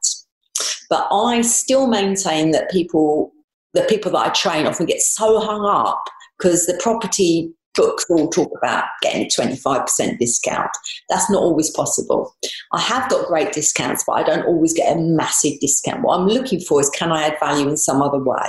[0.90, 3.32] but I still maintain that people,
[3.72, 6.04] the people that I train often get so hung up
[6.38, 10.70] because the property books all talk about getting a 25% discount.
[11.08, 12.34] That's not always possible.
[12.72, 16.02] I have got great discounts, but I don't always get a massive discount.
[16.02, 18.48] What I'm looking for is can I add value in some other way?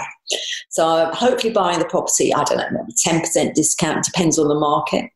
[0.69, 5.09] So hopefully buying the property, I don't know, maybe 10% discount, depends on the market.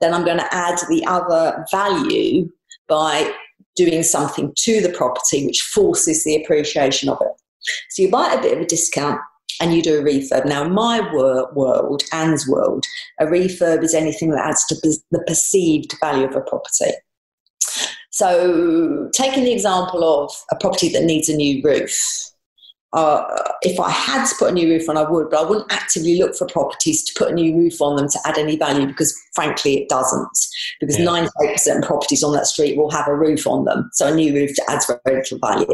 [0.00, 2.50] Then I'm going to add the other value
[2.88, 3.32] by
[3.76, 7.32] doing something to the property which forces the appreciation of it.
[7.90, 9.20] So you buy a bit of a discount
[9.60, 10.46] and you do a refurb.
[10.46, 12.84] Now, in my wor- world, Anne's world,
[13.20, 14.74] a refurb is anything that adds to
[15.10, 16.92] the perceived value of a property.
[18.10, 22.31] So, taking the example of a property that needs a new roof,
[22.92, 25.72] uh, if I had to put a new roof on, I would, but I wouldn't
[25.72, 28.86] actively look for properties to put a new roof on them to add any value
[28.86, 30.28] because, frankly, it doesn't.
[30.78, 31.06] Because yeah.
[31.06, 34.34] 98% of properties on that street will have a roof on them, so a new
[34.34, 35.66] roof adds very little value.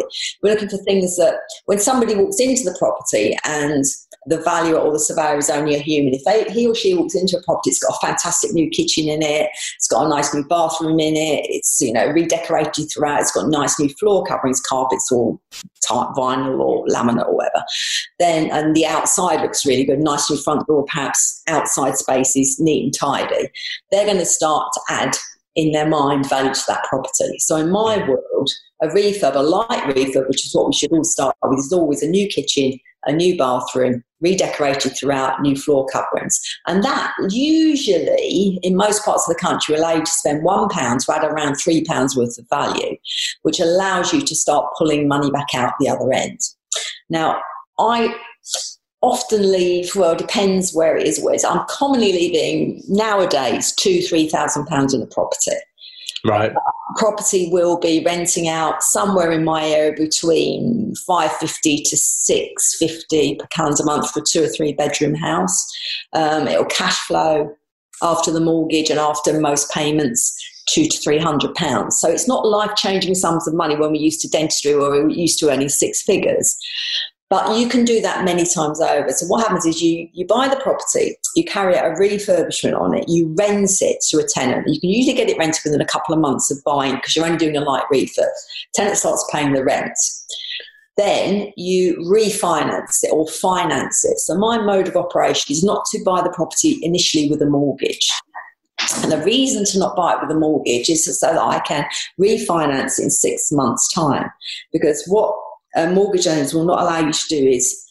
[0.42, 1.34] We're looking for things that
[1.66, 3.84] when somebody walks into the property and
[4.26, 6.14] the valuer or the surveyor is only a human.
[6.14, 9.08] If they, he or she walks into a property, it's got a fantastic new kitchen
[9.08, 13.20] in it, it's got a nice new bathroom in it, it's you know redecorated throughout,
[13.20, 15.40] it's got nice new floor coverings, carpets or
[15.90, 17.64] vinyl or laminate or whatever.
[18.18, 22.84] Then and the outside looks really good, nice new front door, perhaps outside spaces neat
[22.84, 23.48] and tidy.
[23.90, 25.16] They're going to start to add
[25.56, 27.38] in their mind value to that property.
[27.38, 28.50] So in my world,
[28.82, 32.02] a refurb, a light refurb, which is what we should all start with, is always
[32.02, 36.40] a new kitchen, a new bathroom, redecorated throughout, new floor coverings.
[36.66, 41.00] And that usually, in most parts of the country, allow you to spend one pound
[41.00, 42.96] to add around three pounds worth of value,
[43.42, 46.40] which allows you to start pulling money back out the other end.
[47.10, 47.40] Now,
[47.78, 48.14] I
[49.00, 54.66] often leave, well, depends where it is, where I'm commonly leaving nowadays two, three thousand
[54.66, 55.56] pounds in a property.
[56.24, 56.52] Right.
[56.96, 63.46] property will be renting out somewhere in my area between 550 to 650 per
[63.80, 65.64] a month for a two or three bedroom house.
[66.12, 67.54] Um, it'll cash flow
[68.02, 71.98] after the mortgage and after most payments two to three hundred pounds.
[72.00, 75.14] So it's not life changing sums of money when we used to dentistry or we
[75.14, 76.56] used to earning six figures.
[77.30, 79.10] But you can do that many times over.
[79.10, 82.96] So what happens is you, you buy the property, you carry out a refurbishment on
[82.96, 84.66] it, you rent it to a tenant.
[84.66, 87.26] You can usually get it rented within a couple of months of buying because you're
[87.26, 88.30] only doing a light refurb.
[88.74, 89.92] Tenant starts paying the rent.
[90.98, 94.18] Then you refinance it or finance it.
[94.18, 98.10] So my mode of operation is not to buy the property initially with a mortgage.
[99.02, 101.86] And the reason to not buy it with a mortgage is so that I can
[102.20, 104.28] refinance in six months' time.
[104.72, 105.34] Because what
[105.76, 107.84] uh, mortgage owners will not allow you to do is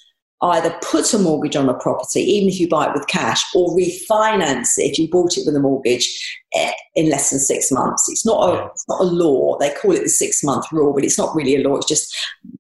[0.44, 3.76] either put a mortgage on a property, even if you buy it with cash, or
[3.76, 6.08] refinance it if you bought it with a mortgage
[6.54, 8.08] eh, in less than six months.
[8.10, 9.58] It's not a, it's not a law.
[9.58, 11.78] They call it the six month rule, but it's not really a law.
[11.78, 12.16] It's just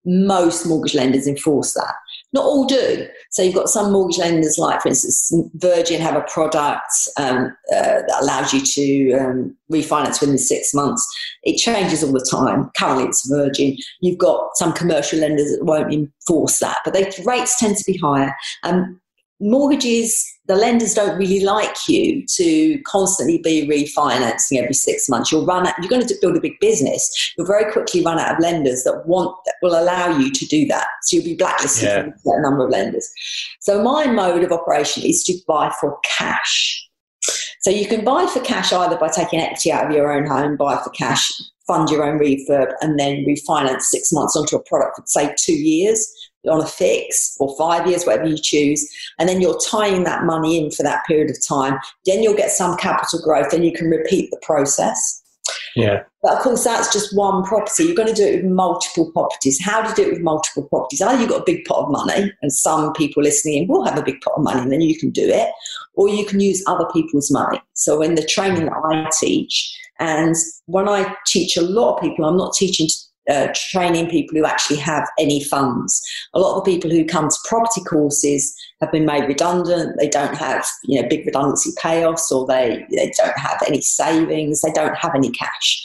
[0.07, 1.93] most mortgage lenders enforce that.
[2.33, 3.07] Not all do.
[3.31, 8.01] So you've got some mortgage lenders, like for instance, Virgin have a product um, uh,
[8.07, 11.05] that allows you to um, refinance within six months.
[11.43, 12.71] It changes all the time.
[12.77, 13.77] Currently, it's Virgin.
[14.01, 17.97] You've got some commercial lenders that won't enforce that, but the rates tend to be
[17.97, 18.33] higher.
[18.63, 18.99] Um,
[19.39, 25.31] mortgages, the lenders don't really like you to constantly be refinancing every six months.
[25.31, 27.33] You'll run out, you're going to build a big business.
[27.37, 30.65] You'll very quickly run out of lenders that want, that will allow you to do
[30.67, 30.87] that.
[31.03, 32.03] So you'll be blacklisted yeah.
[32.23, 33.09] from a number of lenders.
[33.59, 36.83] So my mode of operation is to buy for cash.
[37.61, 40.55] So you can buy for cash either by taking equity out of your own home,
[40.55, 41.29] buy for cash,
[41.67, 45.53] fund your own refurb, and then refinance six months onto a product for say two
[45.53, 46.09] years
[46.47, 48.87] on a fix or five years, whatever you choose,
[49.19, 51.79] and then you're tying that money in for that period of time.
[52.05, 55.23] Then you'll get some capital growth, and you can repeat the process.
[55.75, 56.03] Yeah.
[56.23, 57.83] But of course, that's just one property.
[57.83, 59.61] You're going to do it with multiple properties.
[59.61, 61.01] How do you do it with multiple properties?
[61.01, 64.03] Either you've got a big pot of money, and some people listening will have a
[64.03, 65.49] big pot of money, and then you can do it,
[65.93, 67.61] or you can use other people's money.
[67.73, 72.25] So, in the training that I teach, and when I teach a lot of people,
[72.25, 72.87] I'm not teaching
[73.29, 76.01] uh, training people who actually have any funds.
[76.33, 79.95] A lot of the people who come to property courses have been made redundant.
[79.99, 84.61] They don't have you know big redundancy payoffs, or they they don't have any savings.
[84.61, 85.83] They don't have any cash.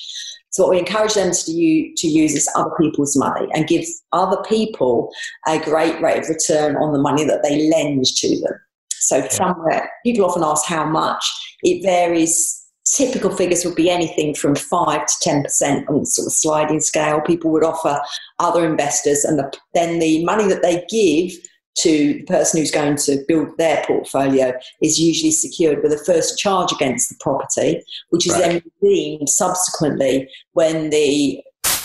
[0.50, 3.86] So what we encourage them to do to use is other people's money and give
[4.12, 5.10] other people
[5.48, 8.60] a great rate of return on the money that they lend to them.
[8.90, 11.24] So somewhere people often ask how much.
[11.62, 12.61] It varies
[12.92, 17.20] typical figures would be anything from 5 to 10% on sort of sliding scale.
[17.20, 18.00] People would offer
[18.38, 21.32] other investors, and the, then the money that they give
[21.74, 24.52] to the person who's going to build their portfolio
[24.82, 28.42] is usually secured with a first charge against the property, which is right.
[28.42, 31.42] then redeemed subsequently when the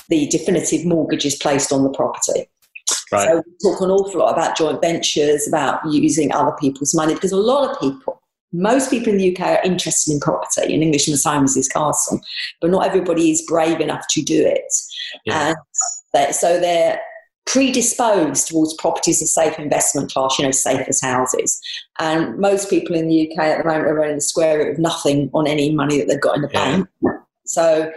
[0.09, 2.49] the definitive mortgage is placed on the property.
[3.11, 3.27] Right.
[3.27, 7.33] So we talk an awful lot about joint ventures, about using other people's money, because
[7.33, 8.21] a lot of people
[8.53, 12.21] most people in the UK are interested in property in English and is Castle,
[12.61, 14.73] but not everybody is brave enough to do it.
[15.25, 15.49] Yeah.
[15.49, 15.57] And
[16.13, 16.99] they, so they're
[17.45, 21.59] predisposed towards properties as safe investment class, you know, safe as houses.
[21.99, 24.79] And most people in the UK at the moment are running the square root of
[24.79, 26.77] nothing on any money that they've got in the yeah.
[26.77, 26.89] bank.
[27.49, 27.91] So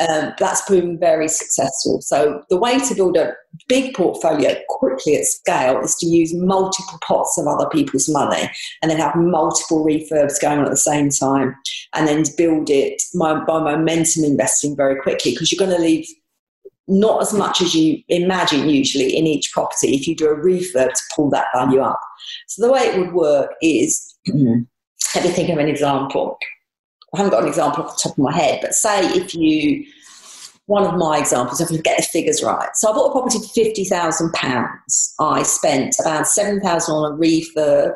[0.00, 2.00] um, that's proven very successful.
[2.02, 3.32] So the way to build a
[3.68, 8.50] big portfolio quickly at scale is to use multiple pots of other people's money
[8.82, 11.54] and then have multiple refurbs going on at the same time
[11.94, 16.06] and then build it by, by momentum investing very quickly because you're going to leave
[16.88, 20.92] not as much as you imagine usually in each property if you do a refurb
[20.92, 22.00] to pull that value up.
[22.46, 24.14] So the way it would work is,
[25.14, 26.38] let me think of an example.
[27.16, 29.86] I haven't got an example off the top of my head, but say if you,
[30.66, 32.68] one of my examples, if I get the figures right.
[32.74, 35.14] So I bought a property for fifty thousand pounds.
[35.18, 37.94] I spent about seven thousand on a refurb,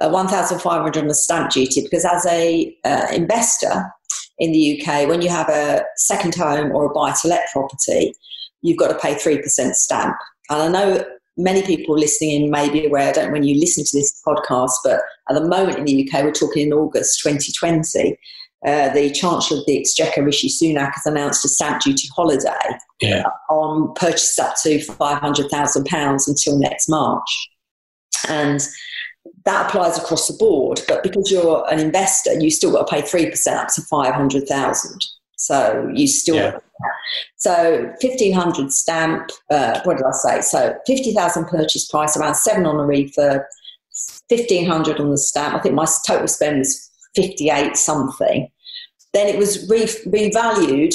[0.00, 3.92] uh, one thousand five hundred on the stamp duty because as a uh, investor
[4.38, 8.14] in the UK, when you have a second home or a buy to let property,
[8.62, 10.16] you've got to pay three percent stamp.
[10.48, 11.04] And I know
[11.36, 14.20] many people listening in may be aware, I don't know when you listen to this
[14.26, 18.18] podcast, but at the moment in the UK, we're talking in August 2020,
[18.66, 22.50] uh, the Chancellor of the Exchequer, Rishi Sunak, has announced a stamp duty holiday
[23.00, 23.24] yeah.
[23.48, 27.48] on purchases up to £500,000 until next March.
[28.28, 28.60] And
[29.46, 33.02] that applies across the board, but because you're an investor, you still got to pay
[33.02, 35.06] 3% up to 500000
[35.40, 36.58] so you still yeah.
[37.36, 39.30] So fifteen hundred stamp.
[39.50, 40.40] Uh, what did I say?
[40.42, 43.42] So fifty thousand purchase price, around seven on the refurb,
[44.28, 45.54] fifteen hundred on the stamp.
[45.54, 48.50] I think my total spend was fifty eight something.
[49.14, 50.94] Then it was re- revalued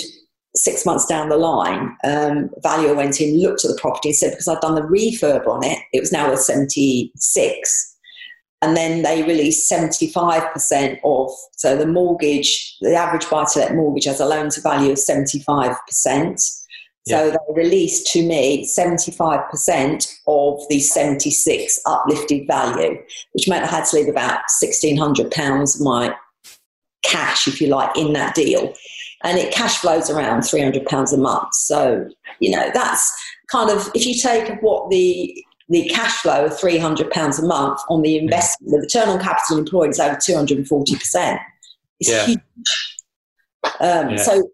[0.54, 1.98] six months down the line.
[2.04, 5.48] Um, valuer went in, looked at the property, and said because I'd done the refurb
[5.48, 7.95] on it, it was now worth seventy six
[8.66, 14.06] and then they release 75% of so the mortgage the average buy to let mortgage
[14.06, 16.62] has a loan to value of 75%
[17.08, 22.98] so they released to me 75% of the 76 uplifted value
[23.34, 26.16] which meant i had to leave about 1600 pounds of my
[27.06, 28.74] cash if you like in that deal.
[29.24, 31.54] And it cash flows around 300 pounds a month.
[31.54, 32.08] So
[32.40, 33.12] you know that's
[33.48, 38.02] kind of if you take what the the cash flow of £300 a month on
[38.02, 41.40] the investment, the return on capital employed is over 240%.
[42.00, 42.26] It's yeah.
[42.26, 42.40] huge.
[43.80, 44.16] Um, yeah.
[44.18, 44.50] So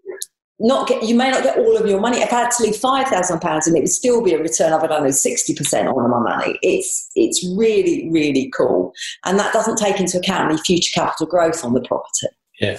[0.62, 2.19] not get you may not get all of your money.
[2.19, 4.71] If I had to leave five thousand pounds and it would still be a return
[4.74, 8.93] of I don't know sixty percent on my money, it's it's really really cool,
[9.26, 12.28] and that doesn't take into account any future capital growth on the property.
[12.62, 12.78] Yeah,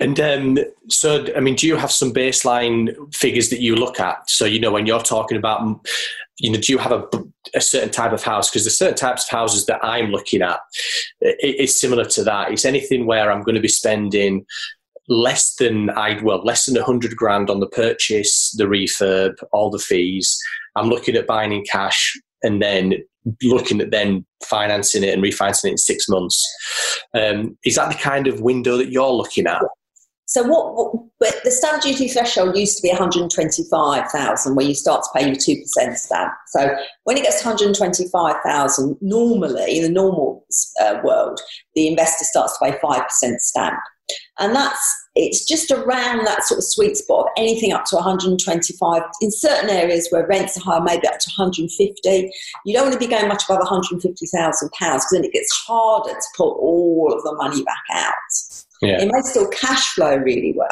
[0.00, 0.58] and um,
[0.90, 4.28] so I mean, do you have some baseline figures that you look at?
[4.28, 5.62] So you know when you're talking about,
[6.38, 7.08] you know, do you have a,
[7.54, 8.50] a certain type of house?
[8.50, 10.60] Because the certain types of houses that I'm looking at,
[11.22, 12.52] it, it's similar to that.
[12.52, 14.44] It's anything where I'm going to be spending
[15.08, 19.70] less than I well less than a hundred grand on the purchase, the refurb, all
[19.70, 20.38] the fees.
[20.76, 22.94] I'm looking at buying in cash and then
[23.42, 26.44] looking at then financing it and refinancing it in six months.
[27.14, 29.62] Um, is that the kind of window that you're looking at?
[30.28, 35.18] So what, what the stamp duty threshold used to be 125,000 where you start to
[35.18, 36.32] pay your 2% stamp.
[36.48, 40.44] So when it gets to 125,000, normally in the normal
[40.82, 41.40] uh, world,
[41.74, 43.06] the investor starts to pay 5%
[43.38, 43.78] stamp.
[44.38, 49.02] And that's it's just around that sort of sweet spot of anything up to 125
[49.20, 52.30] in certain areas where rents are high maybe up to 150
[52.64, 56.12] you don't want to be going much above 150,000 pounds because then it gets harder
[56.12, 58.12] to pull all of the money back out
[58.80, 59.00] yeah.
[59.00, 60.68] it may still cash flow really well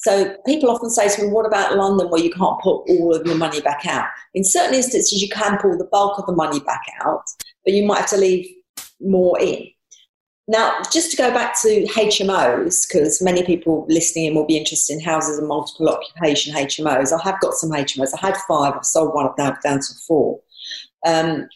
[0.00, 3.26] so people often say to me, what about London where you can't pull all of
[3.26, 4.06] your money back out?
[4.32, 7.24] In certain instances, you can pull the bulk of the money back out,
[7.64, 8.48] but you might have to leave
[9.00, 9.66] more in.
[10.50, 14.94] Now, just to go back to HMOs, because many people listening in will be interested
[14.94, 17.12] in houses and multiple occupation HMOs.
[17.12, 18.12] I have got some HMOs.
[18.16, 18.72] I had five.
[18.74, 19.28] I've sold one.
[19.28, 20.40] I've now down to four.
[21.06, 21.48] Um,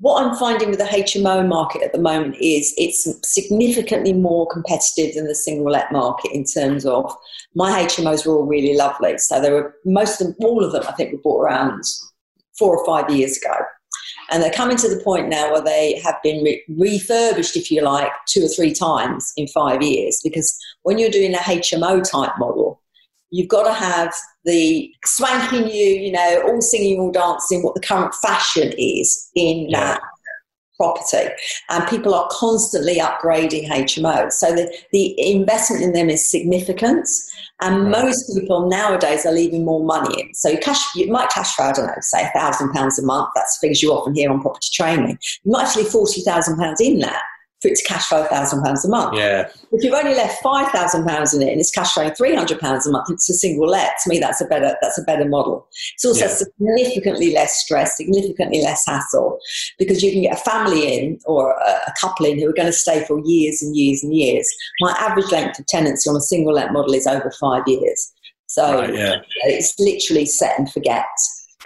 [0.00, 5.14] what I'm finding with the HMO market at the moment is it's significantly more competitive
[5.14, 7.14] than the single let market in terms of
[7.54, 9.18] my HMOs were all really lovely.
[9.18, 11.84] So there were most of them, all of them, I think, were bought around
[12.58, 13.54] four or five years ago.
[14.30, 17.82] And they're coming to the point now where they have been re- refurbished, if you
[17.82, 20.20] like, two or three times in five years.
[20.22, 22.80] Because when you're doing a HMO type model,
[23.30, 24.12] you've got to have
[24.44, 29.68] the swanky new, you know, all singing, all dancing, what the current fashion is in
[29.68, 29.78] yeah.
[29.80, 30.00] that
[30.76, 31.28] property.
[31.70, 34.32] And people are constantly upgrading HMOs.
[34.32, 37.08] So the, the investment in them is significant.
[37.60, 38.04] And right.
[38.04, 40.34] most people nowadays are leaving more money in.
[40.34, 43.04] So you cash, you might cash for, I don't know, say a thousand pounds a
[43.04, 43.30] month.
[43.34, 45.18] That's figures you often hear on property training.
[45.44, 47.22] You might actually forty thousand pounds in that
[47.64, 49.16] for it to cash flow thousand pounds a month.
[49.16, 49.48] Yeah.
[49.72, 52.58] If you've only left five thousand pounds in it and it's cash flowing three hundred
[52.60, 53.92] pounds a month, it's a single let.
[54.02, 55.66] To me, that's a better that's a better model.
[55.94, 56.28] It's also yeah.
[56.28, 59.38] significantly less stress, significantly less hassle,
[59.78, 62.66] because you can get a family in or a, a couple in who are going
[62.66, 64.46] to stay for years and years and years.
[64.80, 68.12] My average length of tenancy on a single let model is over five years.
[68.46, 69.16] So right, yeah.
[69.44, 71.06] it's literally set and forget.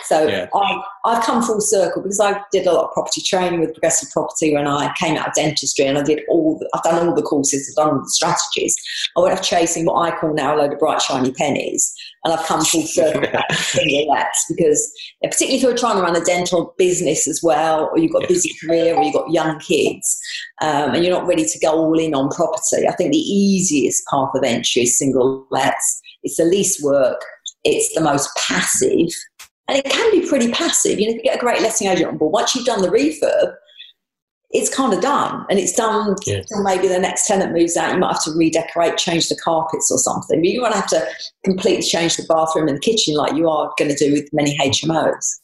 [0.05, 0.49] So yeah.
[0.55, 4.11] I, I've come full circle because I did a lot of property training with progressive
[4.11, 7.15] property when I came out of dentistry and I did all, the, I've done all
[7.15, 8.77] the courses, I've done all the strategies.
[9.17, 12.33] I went off chasing what I call now a load of bright shiny pennies and
[12.33, 16.17] I've come full circle back to single lets because particularly if you're trying to run
[16.17, 19.59] a dental business as well or you've got a busy career or you've got young
[19.61, 20.21] kids
[20.61, 24.05] um, and you're not ready to go all in on property, I think the easiest
[24.07, 26.01] path of entry is single lets.
[26.23, 27.25] It's the least work,
[27.65, 29.09] it's the most passive
[29.69, 30.99] and it can be pretty passive.
[30.99, 32.89] You know, if you get a great letting agent on board, once you've done the
[32.89, 33.55] refurb,
[34.51, 36.41] it's kind of done and it's done yeah.
[36.63, 39.99] maybe the next tenant moves out you might have to redecorate change the carpets or
[39.99, 41.07] something but you won't have to
[41.45, 44.57] completely change the bathroom and the kitchen like you are going to do with many
[44.59, 45.41] hmos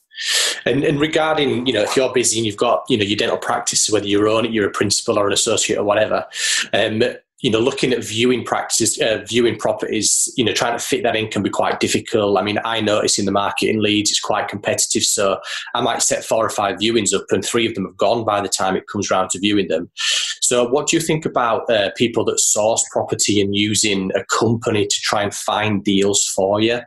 [0.64, 3.36] and, and, regarding, you know, if you're busy and you've got, you know, your dental
[3.36, 6.24] practice, whether you're on it, you're a principal or an associate or whatever,
[6.72, 7.02] um,
[7.44, 11.14] you know, looking at viewing practices, uh, viewing properties, you know, trying to fit that
[11.14, 12.38] in can be quite difficult.
[12.38, 15.02] I mean, I notice in the market in Leeds, it's quite competitive.
[15.02, 15.38] So
[15.74, 18.40] I might set four or five viewings up and three of them have gone by
[18.40, 19.90] the time it comes around to viewing them.
[20.40, 24.86] So what do you think about uh, people that source property and using a company
[24.86, 26.80] to try and find deals for you?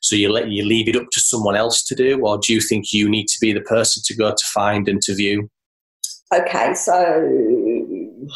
[0.00, 2.60] So you let you leave it up to someone else to do, or do you
[2.60, 5.50] think you need to be the person to go to find and to view?
[6.32, 8.28] Okay, so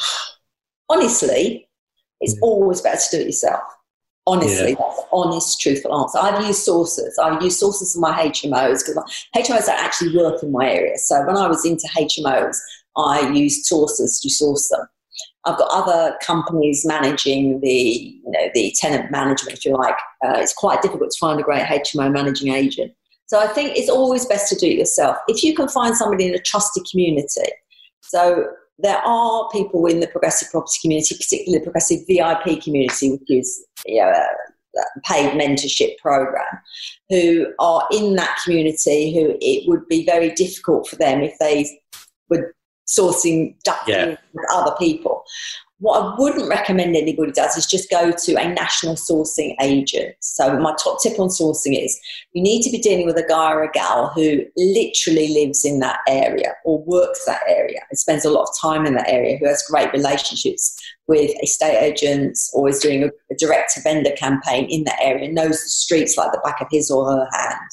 [0.89, 1.68] honestly,
[2.21, 2.41] it's yeah.
[2.43, 3.63] always better to do it yourself.
[4.27, 4.77] Honestly, yeah.
[4.79, 6.19] that's honest, truthful answer.
[6.19, 7.13] I've used sourcers.
[7.23, 10.99] I've used sourcers for my HMOs because HMOs actually work in my area.
[10.99, 12.59] So when I was into HMOs,
[12.97, 14.87] I used sourcers to source them.
[15.47, 19.97] I've got other companies managing the, you know, the tenant management, if you like.
[20.25, 22.93] Uh, it's quite difficult to find a great HMO managing agent.
[23.27, 25.17] So I think it's always best to do it yourself.
[25.27, 27.51] If you can find somebody in a trusted community,
[28.03, 28.47] so
[28.79, 33.65] there are people in the progressive property community, particularly the progressive VIP community, which is
[33.87, 34.27] you know, a,
[35.05, 36.45] paid mentorship program,
[37.09, 41.69] who are in that community who it would be very difficult for them if they
[42.29, 42.55] were
[42.87, 43.57] sourcing
[43.87, 44.07] yeah.
[44.07, 45.25] with other people.
[45.81, 50.17] What I wouldn't recommend anybody does is just go to a national sourcing agent.
[50.21, 51.99] So my top tip on sourcing is
[52.33, 55.79] you need to be dealing with a guy or a gal who literally lives in
[55.79, 59.37] that area or works that area and spends a lot of time in that area,
[59.39, 60.77] who has great relationships
[61.07, 65.33] with estate agents or is doing a, a direct to vendor campaign in that area,
[65.33, 67.71] knows the streets like the back of his or her hand.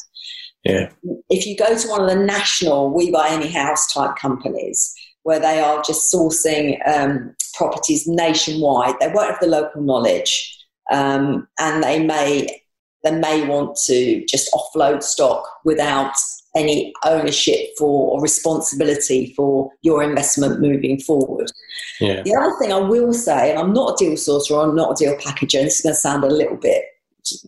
[0.64, 0.90] Yeah.
[1.30, 4.95] If you go to one of the national We Buy Any House type companies,
[5.26, 8.94] where they are just sourcing um, properties nationwide.
[9.00, 10.56] They won't have the local knowledge,
[10.92, 12.62] um, and they may
[13.04, 16.14] they may want to just offload stock without
[16.56, 21.52] any ownership for or responsibility for your investment moving forward.
[22.00, 22.22] Yeah.
[22.22, 25.06] The other thing I will say, and I'm not a deal sourcer, I'm not a
[25.06, 26.86] deal packager, and this is going to sound a little bit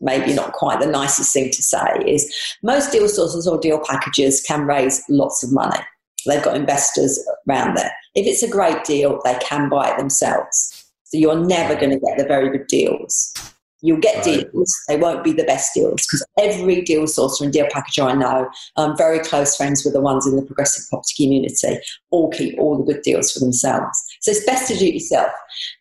[0.01, 4.41] maybe not quite the nicest thing to say, is most deal sourcers or deal packagers
[4.41, 5.77] can raise lots of money.
[6.25, 7.91] They've got investors around there.
[8.15, 10.85] If it's a great deal, they can buy it themselves.
[11.03, 13.33] So you're never going to get the very good deals.
[13.81, 14.51] You'll get right.
[14.51, 18.13] deals, they won't be the best deals because every deal sourcer and deal packager I
[18.13, 22.57] know, I'm very close friends with the ones in the progressive property community, all keep
[22.57, 24.03] all the good deals for themselves.
[24.21, 25.31] So it's best to do it yourself.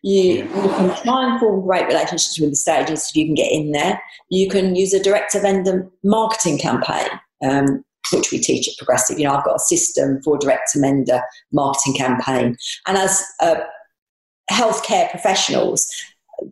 [0.03, 3.51] You, you can try and form great relationships with the stages so you can get
[3.51, 3.99] in there.
[4.29, 7.07] You can use a direct to vendor marketing campaign.
[7.43, 9.19] Um, which we teach at Progressive.
[9.19, 12.57] You know, I've got a system for direct to vendor marketing campaign.
[12.87, 13.57] And as uh,
[14.51, 15.87] healthcare professionals,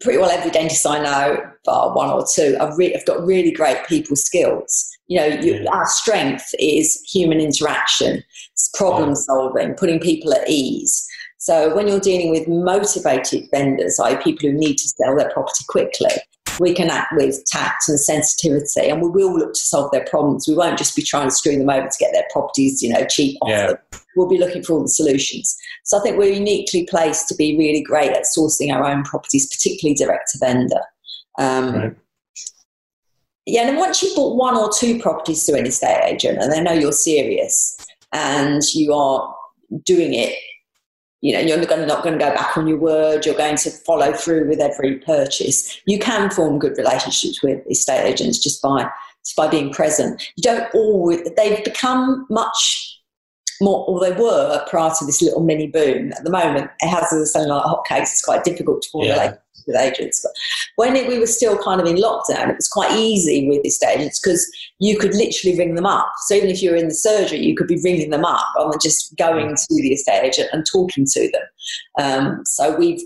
[0.02, 3.52] pretty well every dentist I know, bar one or two, have, re- have got really
[3.52, 4.92] great people skills.
[5.08, 5.70] You know, you, yeah.
[5.72, 9.16] our strength is human interaction, it's problem yeah.
[9.16, 11.08] solving, putting people at ease.
[11.38, 15.64] So when you're dealing with motivated vendors, i.e., people who need to sell their property
[15.70, 16.10] quickly,
[16.60, 20.48] we can act with tact and sensitivity and we will look to solve their problems.
[20.48, 23.06] We won't just be trying to screw them over to get their properties, you know,
[23.06, 23.68] cheap off yeah.
[23.68, 23.78] them.
[24.16, 25.56] We'll be looking for all the solutions.
[25.84, 29.48] So I think we're uniquely placed to be really great at sourcing our own properties,
[29.48, 30.82] particularly direct to vendor.
[31.38, 31.96] Um, right.
[33.46, 36.62] Yeah, and once you've bought one or two properties through an estate agent and they
[36.62, 37.78] know you're serious
[38.12, 39.36] and you are
[39.86, 40.36] doing it
[41.26, 44.14] you know you're not going to go back on your word you're going to follow
[44.14, 45.82] through with every purchase.
[45.88, 48.88] You can form good relationships with estate agents just by
[49.26, 50.22] just by being present.
[50.36, 53.02] You don't always they've become much
[53.60, 56.14] more or they were prior to this little mini boom.
[56.14, 59.34] At the moment it has a selling like hotcakes it's quite difficult to form yeah
[59.68, 60.22] with agents.
[60.24, 60.34] But
[60.76, 63.82] when it, we were still kind of in lockdown, it was quite easy with these
[63.84, 64.46] agents because
[64.80, 66.12] you could literally ring them up.
[66.28, 68.72] So even if you were in the surgery, you could be ringing them up rather
[68.72, 71.42] than just going to the estate agent and talking to them.
[72.00, 73.02] Um, so we've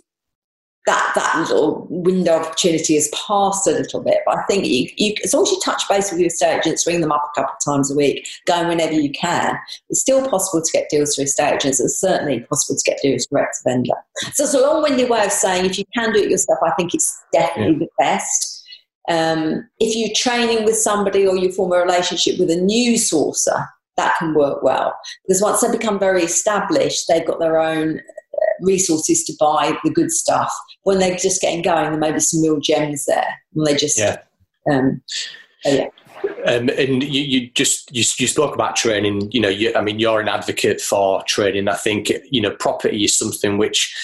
[0.90, 4.22] that that little window of opportunity has passed a little bit.
[4.26, 6.88] But I think you, you, as long as you touch base with your estate agents,
[6.88, 9.56] ring them up a couple of times a week, go whenever you can,
[9.90, 11.80] it's still possible to get deals through estate agents.
[11.80, 13.94] It's certainly possible to get deals direct to vendor.
[14.34, 16.96] So it's a long-winded way of saying if you can do it yourself, I think
[16.96, 17.80] it's definitely yeah.
[17.80, 18.64] the best.
[19.10, 23.68] Um, if you're training with somebody or you form a relationship with a new sourcer,
[23.98, 24.94] that can work well
[25.28, 28.00] because once they become very established, they've got their own
[28.62, 30.52] resources to buy the good stuff.
[30.84, 33.98] When they're just getting going, there may be some real gems there, and they just
[33.98, 34.18] yeah.
[34.70, 35.02] Um,
[35.66, 35.88] yeah.
[36.46, 39.30] Um, and you, you just you, you, spoke about training.
[39.32, 41.68] You know, you, I mean, you're an advocate for training.
[41.68, 43.96] I think you know property is something which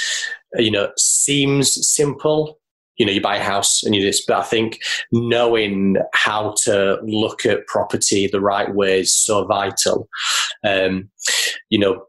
[0.57, 2.59] you know seems simple.
[2.97, 4.79] You know, you buy a house and you this, but I think
[5.11, 10.07] knowing how to look at property the right way is so vital.
[10.63, 11.09] Um,
[11.69, 12.05] you know,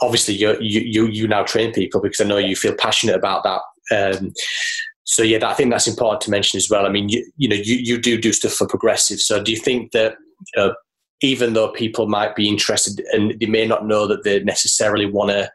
[0.00, 3.60] obviously you you you now train people because I know you feel passionate about that.
[3.94, 4.32] Um,
[5.04, 6.86] so yeah, I think that's important to mention as well.
[6.86, 9.20] I mean, you, you know, you, you do do stuff for progressive.
[9.20, 10.14] So do you think that
[10.56, 10.70] uh,
[11.20, 15.30] even though people might be interested and they may not know that they necessarily want
[15.30, 15.50] to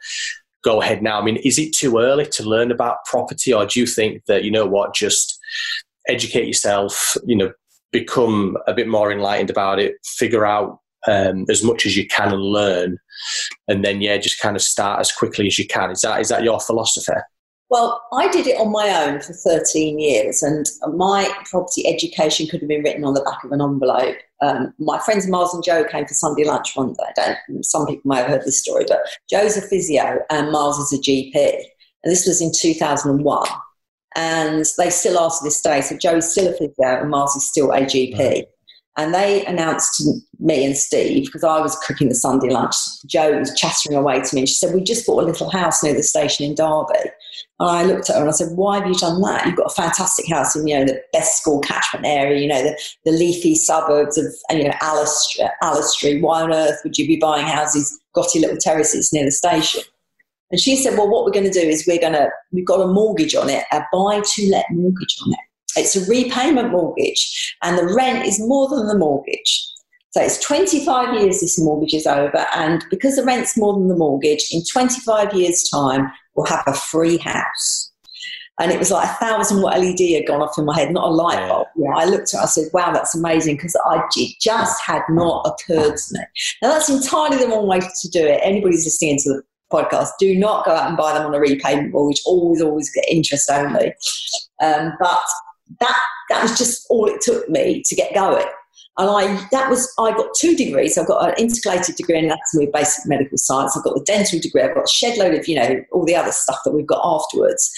[0.63, 3.79] go ahead now, I mean, is it too early to learn about property, or do
[3.79, 5.39] you think that you know what, just
[6.07, 7.51] educate yourself, you know,
[7.91, 12.31] become a bit more enlightened about it, figure out um, as much as you can
[12.33, 12.97] and learn,
[13.67, 15.91] and then yeah, just kind of start as quickly as you can.
[15.91, 17.19] Is that is that your philosophy?
[17.69, 20.65] Well, I did it on my own for 13 years, and
[20.95, 24.17] my property education could have been written on the back of an envelope.
[24.41, 27.35] Um, my friends Miles and Joe came for Sunday lunch one day.
[27.61, 31.01] some people may have heard this story, but Joe's a physio and Miles is a
[31.01, 31.63] GP.
[32.03, 33.47] And this was in 2001.
[34.15, 35.81] And they still are to this day.
[35.81, 38.17] So Joe's still a physio and Miles is still a GP.
[38.17, 38.45] Right.
[38.97, 40.01] And they announced
[40.39, 42.75] me and Steve, because I was cooking the Sunday lunch,
[43.05, 45.83] Joe was chattering away to me and she said, We just bought a little house
[45.83, 47.09] near the station in Derby.
[47.59, 49.45] And I looked at her and I said, Why have you done that?
[49.45, 52.63] You've got a fantastic house in, you know, the best school catchment area, you know,
[52.63, 57.45] the, the leafy suburbs of, you know, Allestree Why on earth would you be buying
[57.45, 59.81] houses, gotty little terraces near the station?
[60.51, 62.81] And she said, Well, what we're going to do is we're going to, we've got
[62.81, 65.39] a mortgage on it, a buy to let mortgage on it.
[65.75, 69.67] It's a repayment mortgage, and the rent is more than the mortgage.
[70.11, 73.95] So it's 25 years this mortgage is over, and because the rent's more than the
[73.95, 77.91] mortgage, in 25 years' time, we'll have a free house.
[78.59, 81.05] And it was like a thousand watt LED had gone off in my head, not
[81.05, 81.67] a light bulb.
[81.77, 81.91] Yeah.
[81.95, 85.45] I looked at it, I said, wow, that's amazing, because I it just had not
[85.45, 86.19] occurred to me.
[86.61, 88.41] Now, that's entirely the wrong way to do it.
[88.43, 91.93] Anybody's listening to the podcast, do not go out and buy them on a repayment
[91.93, 92.21] mortgage.
[92.25, 93.93] Always, always get interest only.
[94.61, 95.23] Um, but
[95.79, 95.99] that
[96.29, 98.45] that was just all it took me to get going.
[98.99, 100.97] And I that was I got two degrees.
[100.97, 103.75] I've got an integrated degree in anatomy of basic medical science.
[103.75, 104.61] I've got the dental degree.
[104.61, 106.99] I've got a shed load of you know all the other stuff that we've got
[107.01, 107.71] afterwards.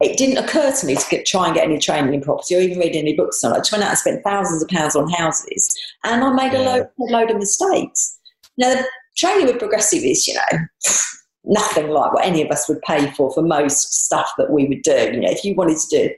[0.00, 2.60] It didn't occur to me to get, try and get any training in property or
[2.60, 3.56] even read any books on it.
[3.56, 6.62] I just went out and spent thousands of pounds on houses, and I made a
[6.62, 8.16] load, a load of mistakes.
[8.58, 10.58] Now, the training with progressive is, you know,
[11.44, 14.82] nothing like what any of us would pay for for most stuff that we would
[14.82, 15.10] do.
[15.14, 16.14] You know, if you wanted to do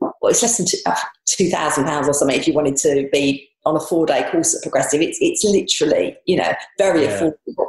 [0.00, 3.48] well, it's less than uh, two thousand pounds or something if you wanted to be
[3.64, 5.00] on a four day course at Progressive.
[5.00, 7.20] It's it's literally you know very yeah.
[7.20, 7.66] affordable,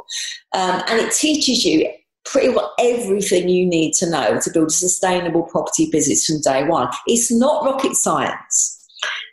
[0.52, 1.88] um, and it teaches you
[2.24, 6.64] pretty well everything you need to know to build a sustainable property business from day
[6.64, 6.88] one.
[7.06, 8.80] It's not rocket science.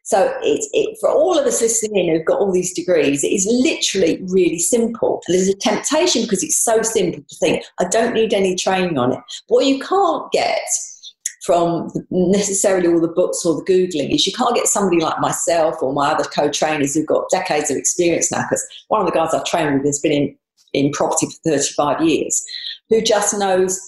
[0.03, 3.31] So it, it, for all of us listening in who've got all these degrees, it
[3.31, 5.21] is literally really simple.
[5.25, 8.97] And there's a temptation because it's so simple to think, I don't need any training
[8.97, 9.19] on it.
[9.47, 10.59] What you can't get
[11.41, 15.81] from necessarily all the books or the Googling is you can't get somebody like myself
[15.81, 19.13] or my other co trainers who've got decades of experience now, because one of the
[19.13, 20.35] guys I've trained with has been in,
[20.73, 22.45] in property for 35 years,
[22.89, 23.79] who just knows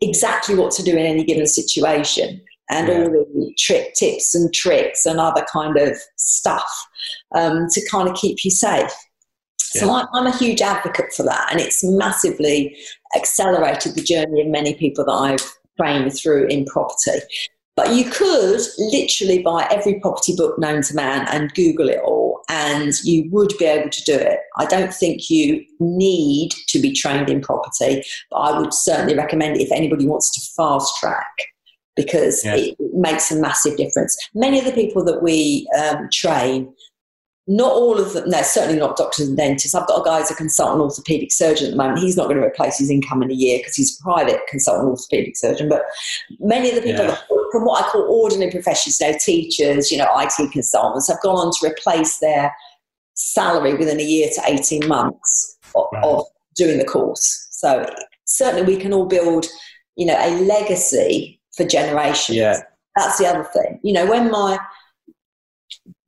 [0.00, 2.40] exactly what to do in any given situation
[2.70, 2.94] and yeah.
[2.94, 6.70] all the trick tips and tricks and other kind of stuff
[7.34, 8.92] um, to kind of keep you safe.
[9.74, 9.82] Yeah.
[9.82, 12.76] So I'm a huge advocate for that, and it's massively
[13.16, 15.59] accelerated the journey of many people that I've
[16.10, 17.20] through in property.
[17.76, 22.42] But you could literally buy every property book known to man and Google it all,
[22.50, 24.40] and you would be able to do it.
[24.58, 29.56] I don't think you need to be trained in property, but I would certainly recommend
[29.56, 31.32] it if anybody wants to fast track
[31.96, 34.16] because it makes a massive difference.
[34.34, 36.72] Many of the people that we um, train
[37.46, 39.74] not all of them, no, certainly not doctors and dentists.
[39.74, 41.98] I've got a guy who's a consultant orthopedic surgeon at the moment.
[41.98, 44.88] He's not going to replace his income in a year because he's a private consultant
[44.88, 45.68] orthopedic surgeon.
[45.68, 45.82] But
[46.38, 47.18] many of the people, yeah.
[47.50, 51.36] from what I call ordinary professions, you know, teachers, you know, IT consultants, have gone
[51.36, 52.52] on to replace their
[53.14, 56.04] salary within a year to 18 months of, right.
[56.04, 56.24] of
[56.56, 57.48] doing the course.
[57.50, 57.84] So
[58.26, 59.46] certainly we can all build,
[59.96, 62.36] you know, a legacy for generations.
[62.36, 62.62] Yeah.
[62.96, 63.80] That's the other thing.
[63.82, 64.58] You know, when my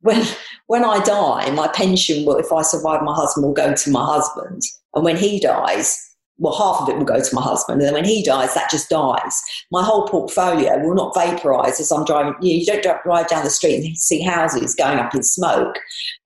[0.03, 0.25] when
[0.67, 4.05] when I die, my pension will, if I survive my husband, will go to my
[4.05, 4.61] husband.
[4.93, 5.99] And when he dies,
[6.37, 7.79] well, half of it will go to my husband.
[7.79, 9.41] And then when he dies, that just dies.
[9.71, 12.35] My whole portfolio will not vaporize as I'm driving.
[12.41, 15.75] You, know, you don't drive down the street and see houses going up in smoke.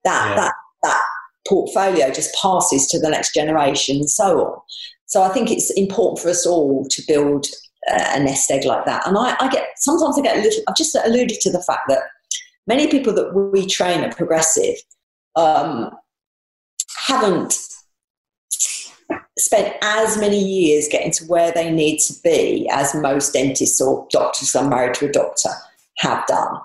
[0.04, 0.34] That, yeah.
[0.36, 1.00] that, that
[1.46, 4.60] portfolio just passes to the next generation and so on.
[5.06, 7.46] So I think it's important for us all to build
[7.88, 9.06] a nest egg like that.
[9.06, 11.82] And I, I get, sometimes I get a little, I've just alluded to the fact
[11.88, 12.00] that
[12.68, 14.76] many people that we train at Progressive
[15.34, 15.90] um,
[17.06, 17.58] haven't
[19.38, 24.06] spent as many years getting to where they need to be as most dentists or
[24.10, 25.48] doctors are married to a doctor
[25.96, 26.60] have done.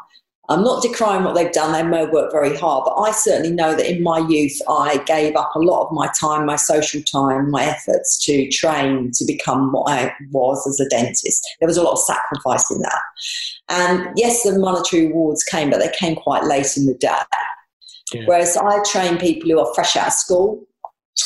[0.50, 3.76] I'm not decrying what they've done, they may worked very hard, but I certainly know
[3.76, 7.50] that in my youth I gave up a lot of my time, my social time,
[7.50, 11.48] my efforts to train to become what I was as a dentist.
[11.60, 13.00] There was a lot of sacrifice in that.
[13.70, 17.18] And yes, the monetary rewards came, but they came quite late in the day.
[18.14, 18.24] Yeah.
[18.26, 20.68] Whereas I train people who are fresh out of school,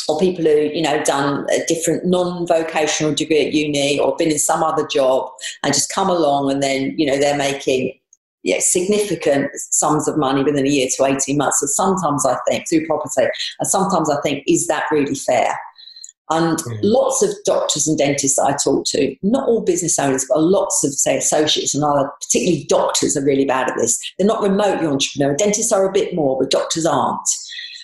[0.09, 4.37] or people who you know done a different non-vocational degree at uni or been in
[4.37, 5.31] some other job
[5.63, 7.97] and just come along and then you know they're making
[8.47, 11.59] yeah, significant sums of money within a year to 18 months.
[11.59, 13.27] So sometimes I think, through property,
[13.59, 15.53] and sometimes I think, is that really fair?
[16.29, 16.79] And mm.
[16.81, 20.93] lots of doctors and dentists I talk to, not all business owners, but lots of,
[20.93, 23.99] say, associates and other, particularly doctors, are really bad at this.
[24.17, 25.37] They're not remotely entrepreneurial.
[25.37, 27.27] Dentists are a bit more, but doctors aren't.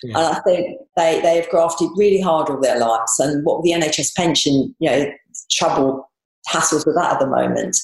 [0.02, 0.18] Yeah.
[0.18, 3.12] And I think they, they have grafted really hard all their lives.
[3.18, 5.12] And what the NHS pension, you know,
[5.50, 6.10] trouble,
[6.48, 7.76] hassles with that at the moment,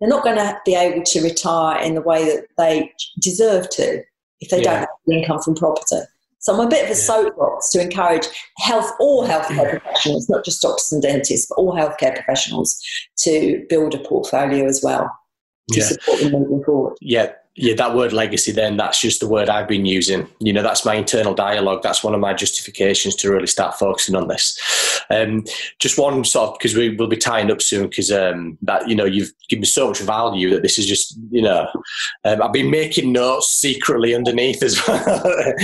[0.00, 4.02] they're not going to be able to retire in the way that they deserve to
[4.40, 4.62] if they yeah.
[4.62, 6.02] don't have the income from property.
[6.38, 7.04] So I'm a bit of a yeah.
[7.06, 8.26] soapbox to encourage
[8.58, 12.80] health, all healthcare professionals, not just doctors and dentists, but all healthcare professionals
[13.24, 15.10] to build a portfolio as well
[15.72, 15.86] to yeah.
[15.86, 16.96] support them moving forward.
[17.00, 20.28] Yeah, yeah, that word legacy, then that's just the word I've been using.
[20.40, 21.82] You know, that's my internal dialogue.
[21.82, 25.02] That's one of my justifications to really start focusing on this.
[25.08, 25.44] Um,
[25.78, 28.94] just one sort of, because we will be tying up soon, because um, that, you
[28.94, 31.66] know, you've given me so much value that this is just, you know,
[32.24, 35.54] um, I've been making notes secretly underneath as well.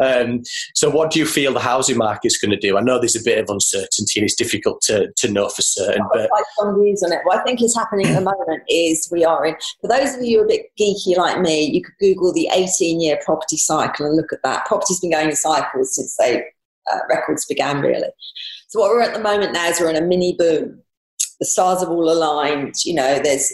[0.00, 0.42] um,
[0.74, 2.78] so, what do you feel the housing market's going to do?
[2.78, 6.06] I know there's a bit of uncertainty and it's difficult to, to know for certain.
[6.14, 7.20] But quite strong views on it.
[7.24, 10.22] What I think is happening at the moment is we are in, for those of
[10.22, 14.16] you a bit geeky like me, you could Google the 18 year property cycle and
[14.16, 14.66] look at that.
[14.66, 16.44] Property's been going in cycles since they
[16.90, 18.08] uh, records began, really.
[18.68, 20.80] So, what we're at the moment now is we're in a mini boom.
[21.40, 22.74] The stars have all aligned.
[22.84, 23.52] You know, there's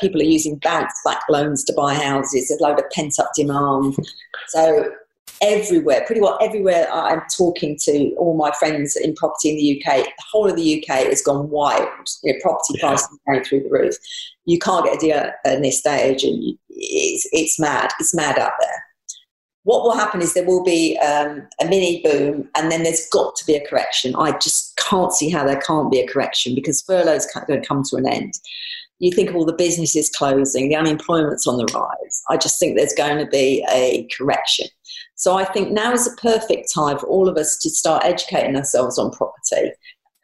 [0.00, 2.48] people are using bounce back loans to buy houses.
[2.48, 3.96] There's a load of pent up demand.
[4.48, 4.90] So,
[5.40, 10.04] everywhere, pretty well everywhere I'm talking to all my friends in property in the UK,
[10.04, 11.88] the whole of the UK has gone wild.
[12.22, 12.80] You know, property yeah.
[12.80, 13.94] prices going through the roof.
[14.44, 17.90] You can't get a deal at this stage, and it's, it's mad.
[17.98, 18.84] It's mad out there.
[19.64, 23.36] What will happen is there will be um, a mini boom, and then there's got
[23.36, 24.14] to be a correction.
[24.16, 27.82] I just can't see how there can't be a correction because furloughs going to come
[27.90, 28.34] to an end.
[28.98, 32.22] You think of all the businesses closing, the unemployment's on the rise.
[32.28, 34.66] I just think there's going to be a correction.
[35.20, 38.56] So I think now is a perfect time for all of us to start educating
[38.56, 39.70] ourselves on property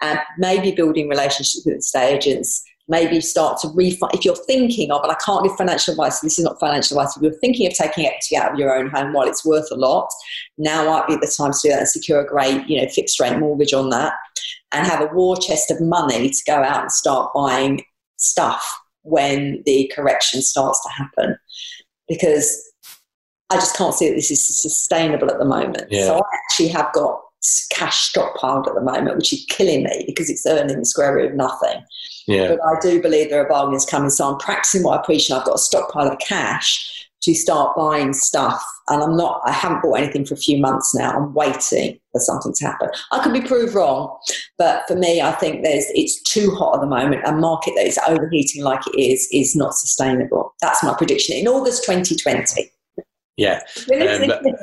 [0.01, 4.15] and maybe building relationships with estate agents maybe start to refund.
[4.15, 7.15] If you're thinking of, and I can't give financial advice, this is not financial advice,
[7.15, 9.75] if you're thinking of taking equity out of your own home while it's worth a
[9.75, 10.09] lot,
[10.57, 13.21] now might be the time to do that and secure a great, you know, fixed
[13.21, 14.15] rate mortgage on that
[14.73, 17.85] and have a war chest of money to go out and start buying
[18.17, 18.65] stuff
[19.03, 21.37] when the correction starts to happen.
[22.09, 22.73] Because
[23.51, 25.85] I just can't see that this is sustainable at the moment.
[25.91, 26.07] Yeah.
[26.07, 27.21] So I actually have got
[27.71, 31.31] cash stockpiled at the moment, which is killing me because it's earning the square root
[31.31, 31.83] of nothing.
[32.27, 32.49] Yeah.
[32.49, 34.11] But I do believe there are bargains coming.
[34.11, 36.93] So I'm practicing what I preach and I've got a stockpile of cash
[37.23, 38.65] to start buying stuff.
[38.89, 41.17] And I'm not, I haven't bought anything for a few months now.
[41.17, 42.89] I'm waiting for something to happen.
[43.11, 44.17] I could be proved wrong,
[44.59, 47.23] but for me, I think there's, it's too hot at the moment.
[47.27, 50.55] A market that is overheating like it is, is not sustainable.
[50.61, 52.71] That's my prediction in August 2020.
[53.37, 53.61] Yeah.
[53.89, 54.55] We're listening, um, but,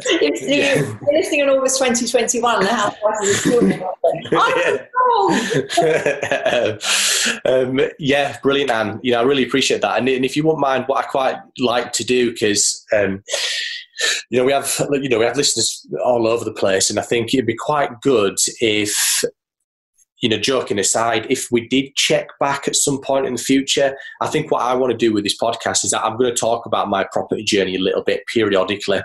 [0.41, 0.97] yeah.
[1.01, 3.43] we're listening in August 2021 and the house prices
[7.45, 8.99] um, yeah, brilliant, Anne.
[9.03, 9.99] You know, I really appreciate that.
[9.99, 13.23] And, and if you wouldn't mind, what I quite like to do, because um,
[14.29, 17.03] you know we have you know we have listeners all over the place, and I
[17.03, 19.23] think it'd be quite good if
[20.23, 23.97] you know, joking aside, if we did check back at some point in the future,
[24.21, 26.39] I think what I want to do with this podcast is that I'm going to
[26.39, 29.01] talk about my property journey a little bit periodically.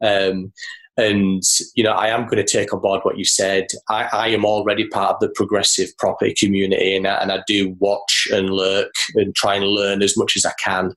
[0.00, 0.52] Um,
[0.96, 1.42] and
[1.74, 3.66] you know, I am going to take on board what you said.
[3.88, 7.74] I, I am already part of the progressive property community, and I, and I do
[7.80, 10.94] watch and lurk and try and learn as much as I can.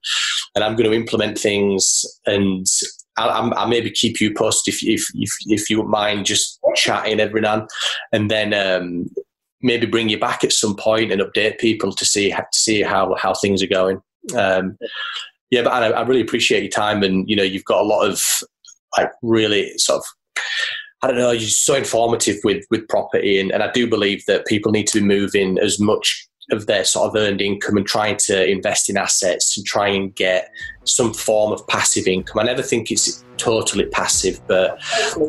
[0.53, 2.67] And I'm going to implement things and
[3.17, 7.41] I'll, I'll, maybe keep you posted if, if, if, if you mind just chatting every
[7.41, 7.67] now
[8.11, 9.07] and then um,
[9.63, 13.15] maybe bring you back at some point and update people to see to see how
[13.15, 14.01] how things are going.
[14.35, 14.77] Um,
[15.49, 18.07] yeah, but I, I really appreciate your time, and you know, you've got a lot
[18.07, 18.23] of
[18.97, 20.05] like really sort of
[21.01, 24.45] I don't know, you're so informative with with property, and, and I do believe that
[24.45, 28.17] people need to be moving as much of their sort of earned income and trying
[28.17, 30.49] to invest in assets and try and get
[30.85, 32.39] some form of passive income.
[32.39, 34.79] I never think it's totally passive, but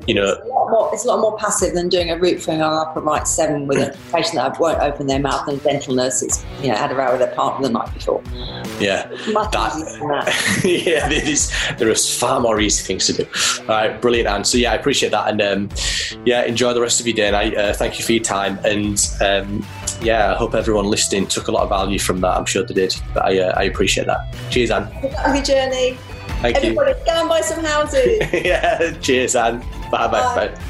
[0.07, 2.40] you know, it's a lot more, it's a lot more passive than doing a root
[2.40, 5.64] thing on upper right seven with a patient that won't open their mouth and a
[5.64, 8.22] dental nurses, you know, had a row with their partner the night before.
[8.80, 10.61] Yeah, that, that.
[10.64, 13.26] yeah, there is there are far more easy things to do.
[13.62, 14.59] All right, brilliant answer.
[14.59, 15.68] Yeah, I appreciate that, and um,
[16.24, 17.26] yeah, enjoy the rest of your day.
[17.26, 19.64] And I uh, thank you for your time, and um,
[20.02, 22.36] yeah, I hope everyone listening took a lot of value from that.
[22.36, 24.34] I'm sure they did, but I, uh, I appreciate that.
[24.50, 24.88] Cheers, Anne.
[25.45, 25.97] Journey.
[26.40, 27.07] Thank Everybody, you.
[27.07, 28.18] go and buy some houses.
[28.32, 29.61] yeah, cheers, Anne.
[29.90, 30.49] Bye bye.
[30.49, 30.61] bye.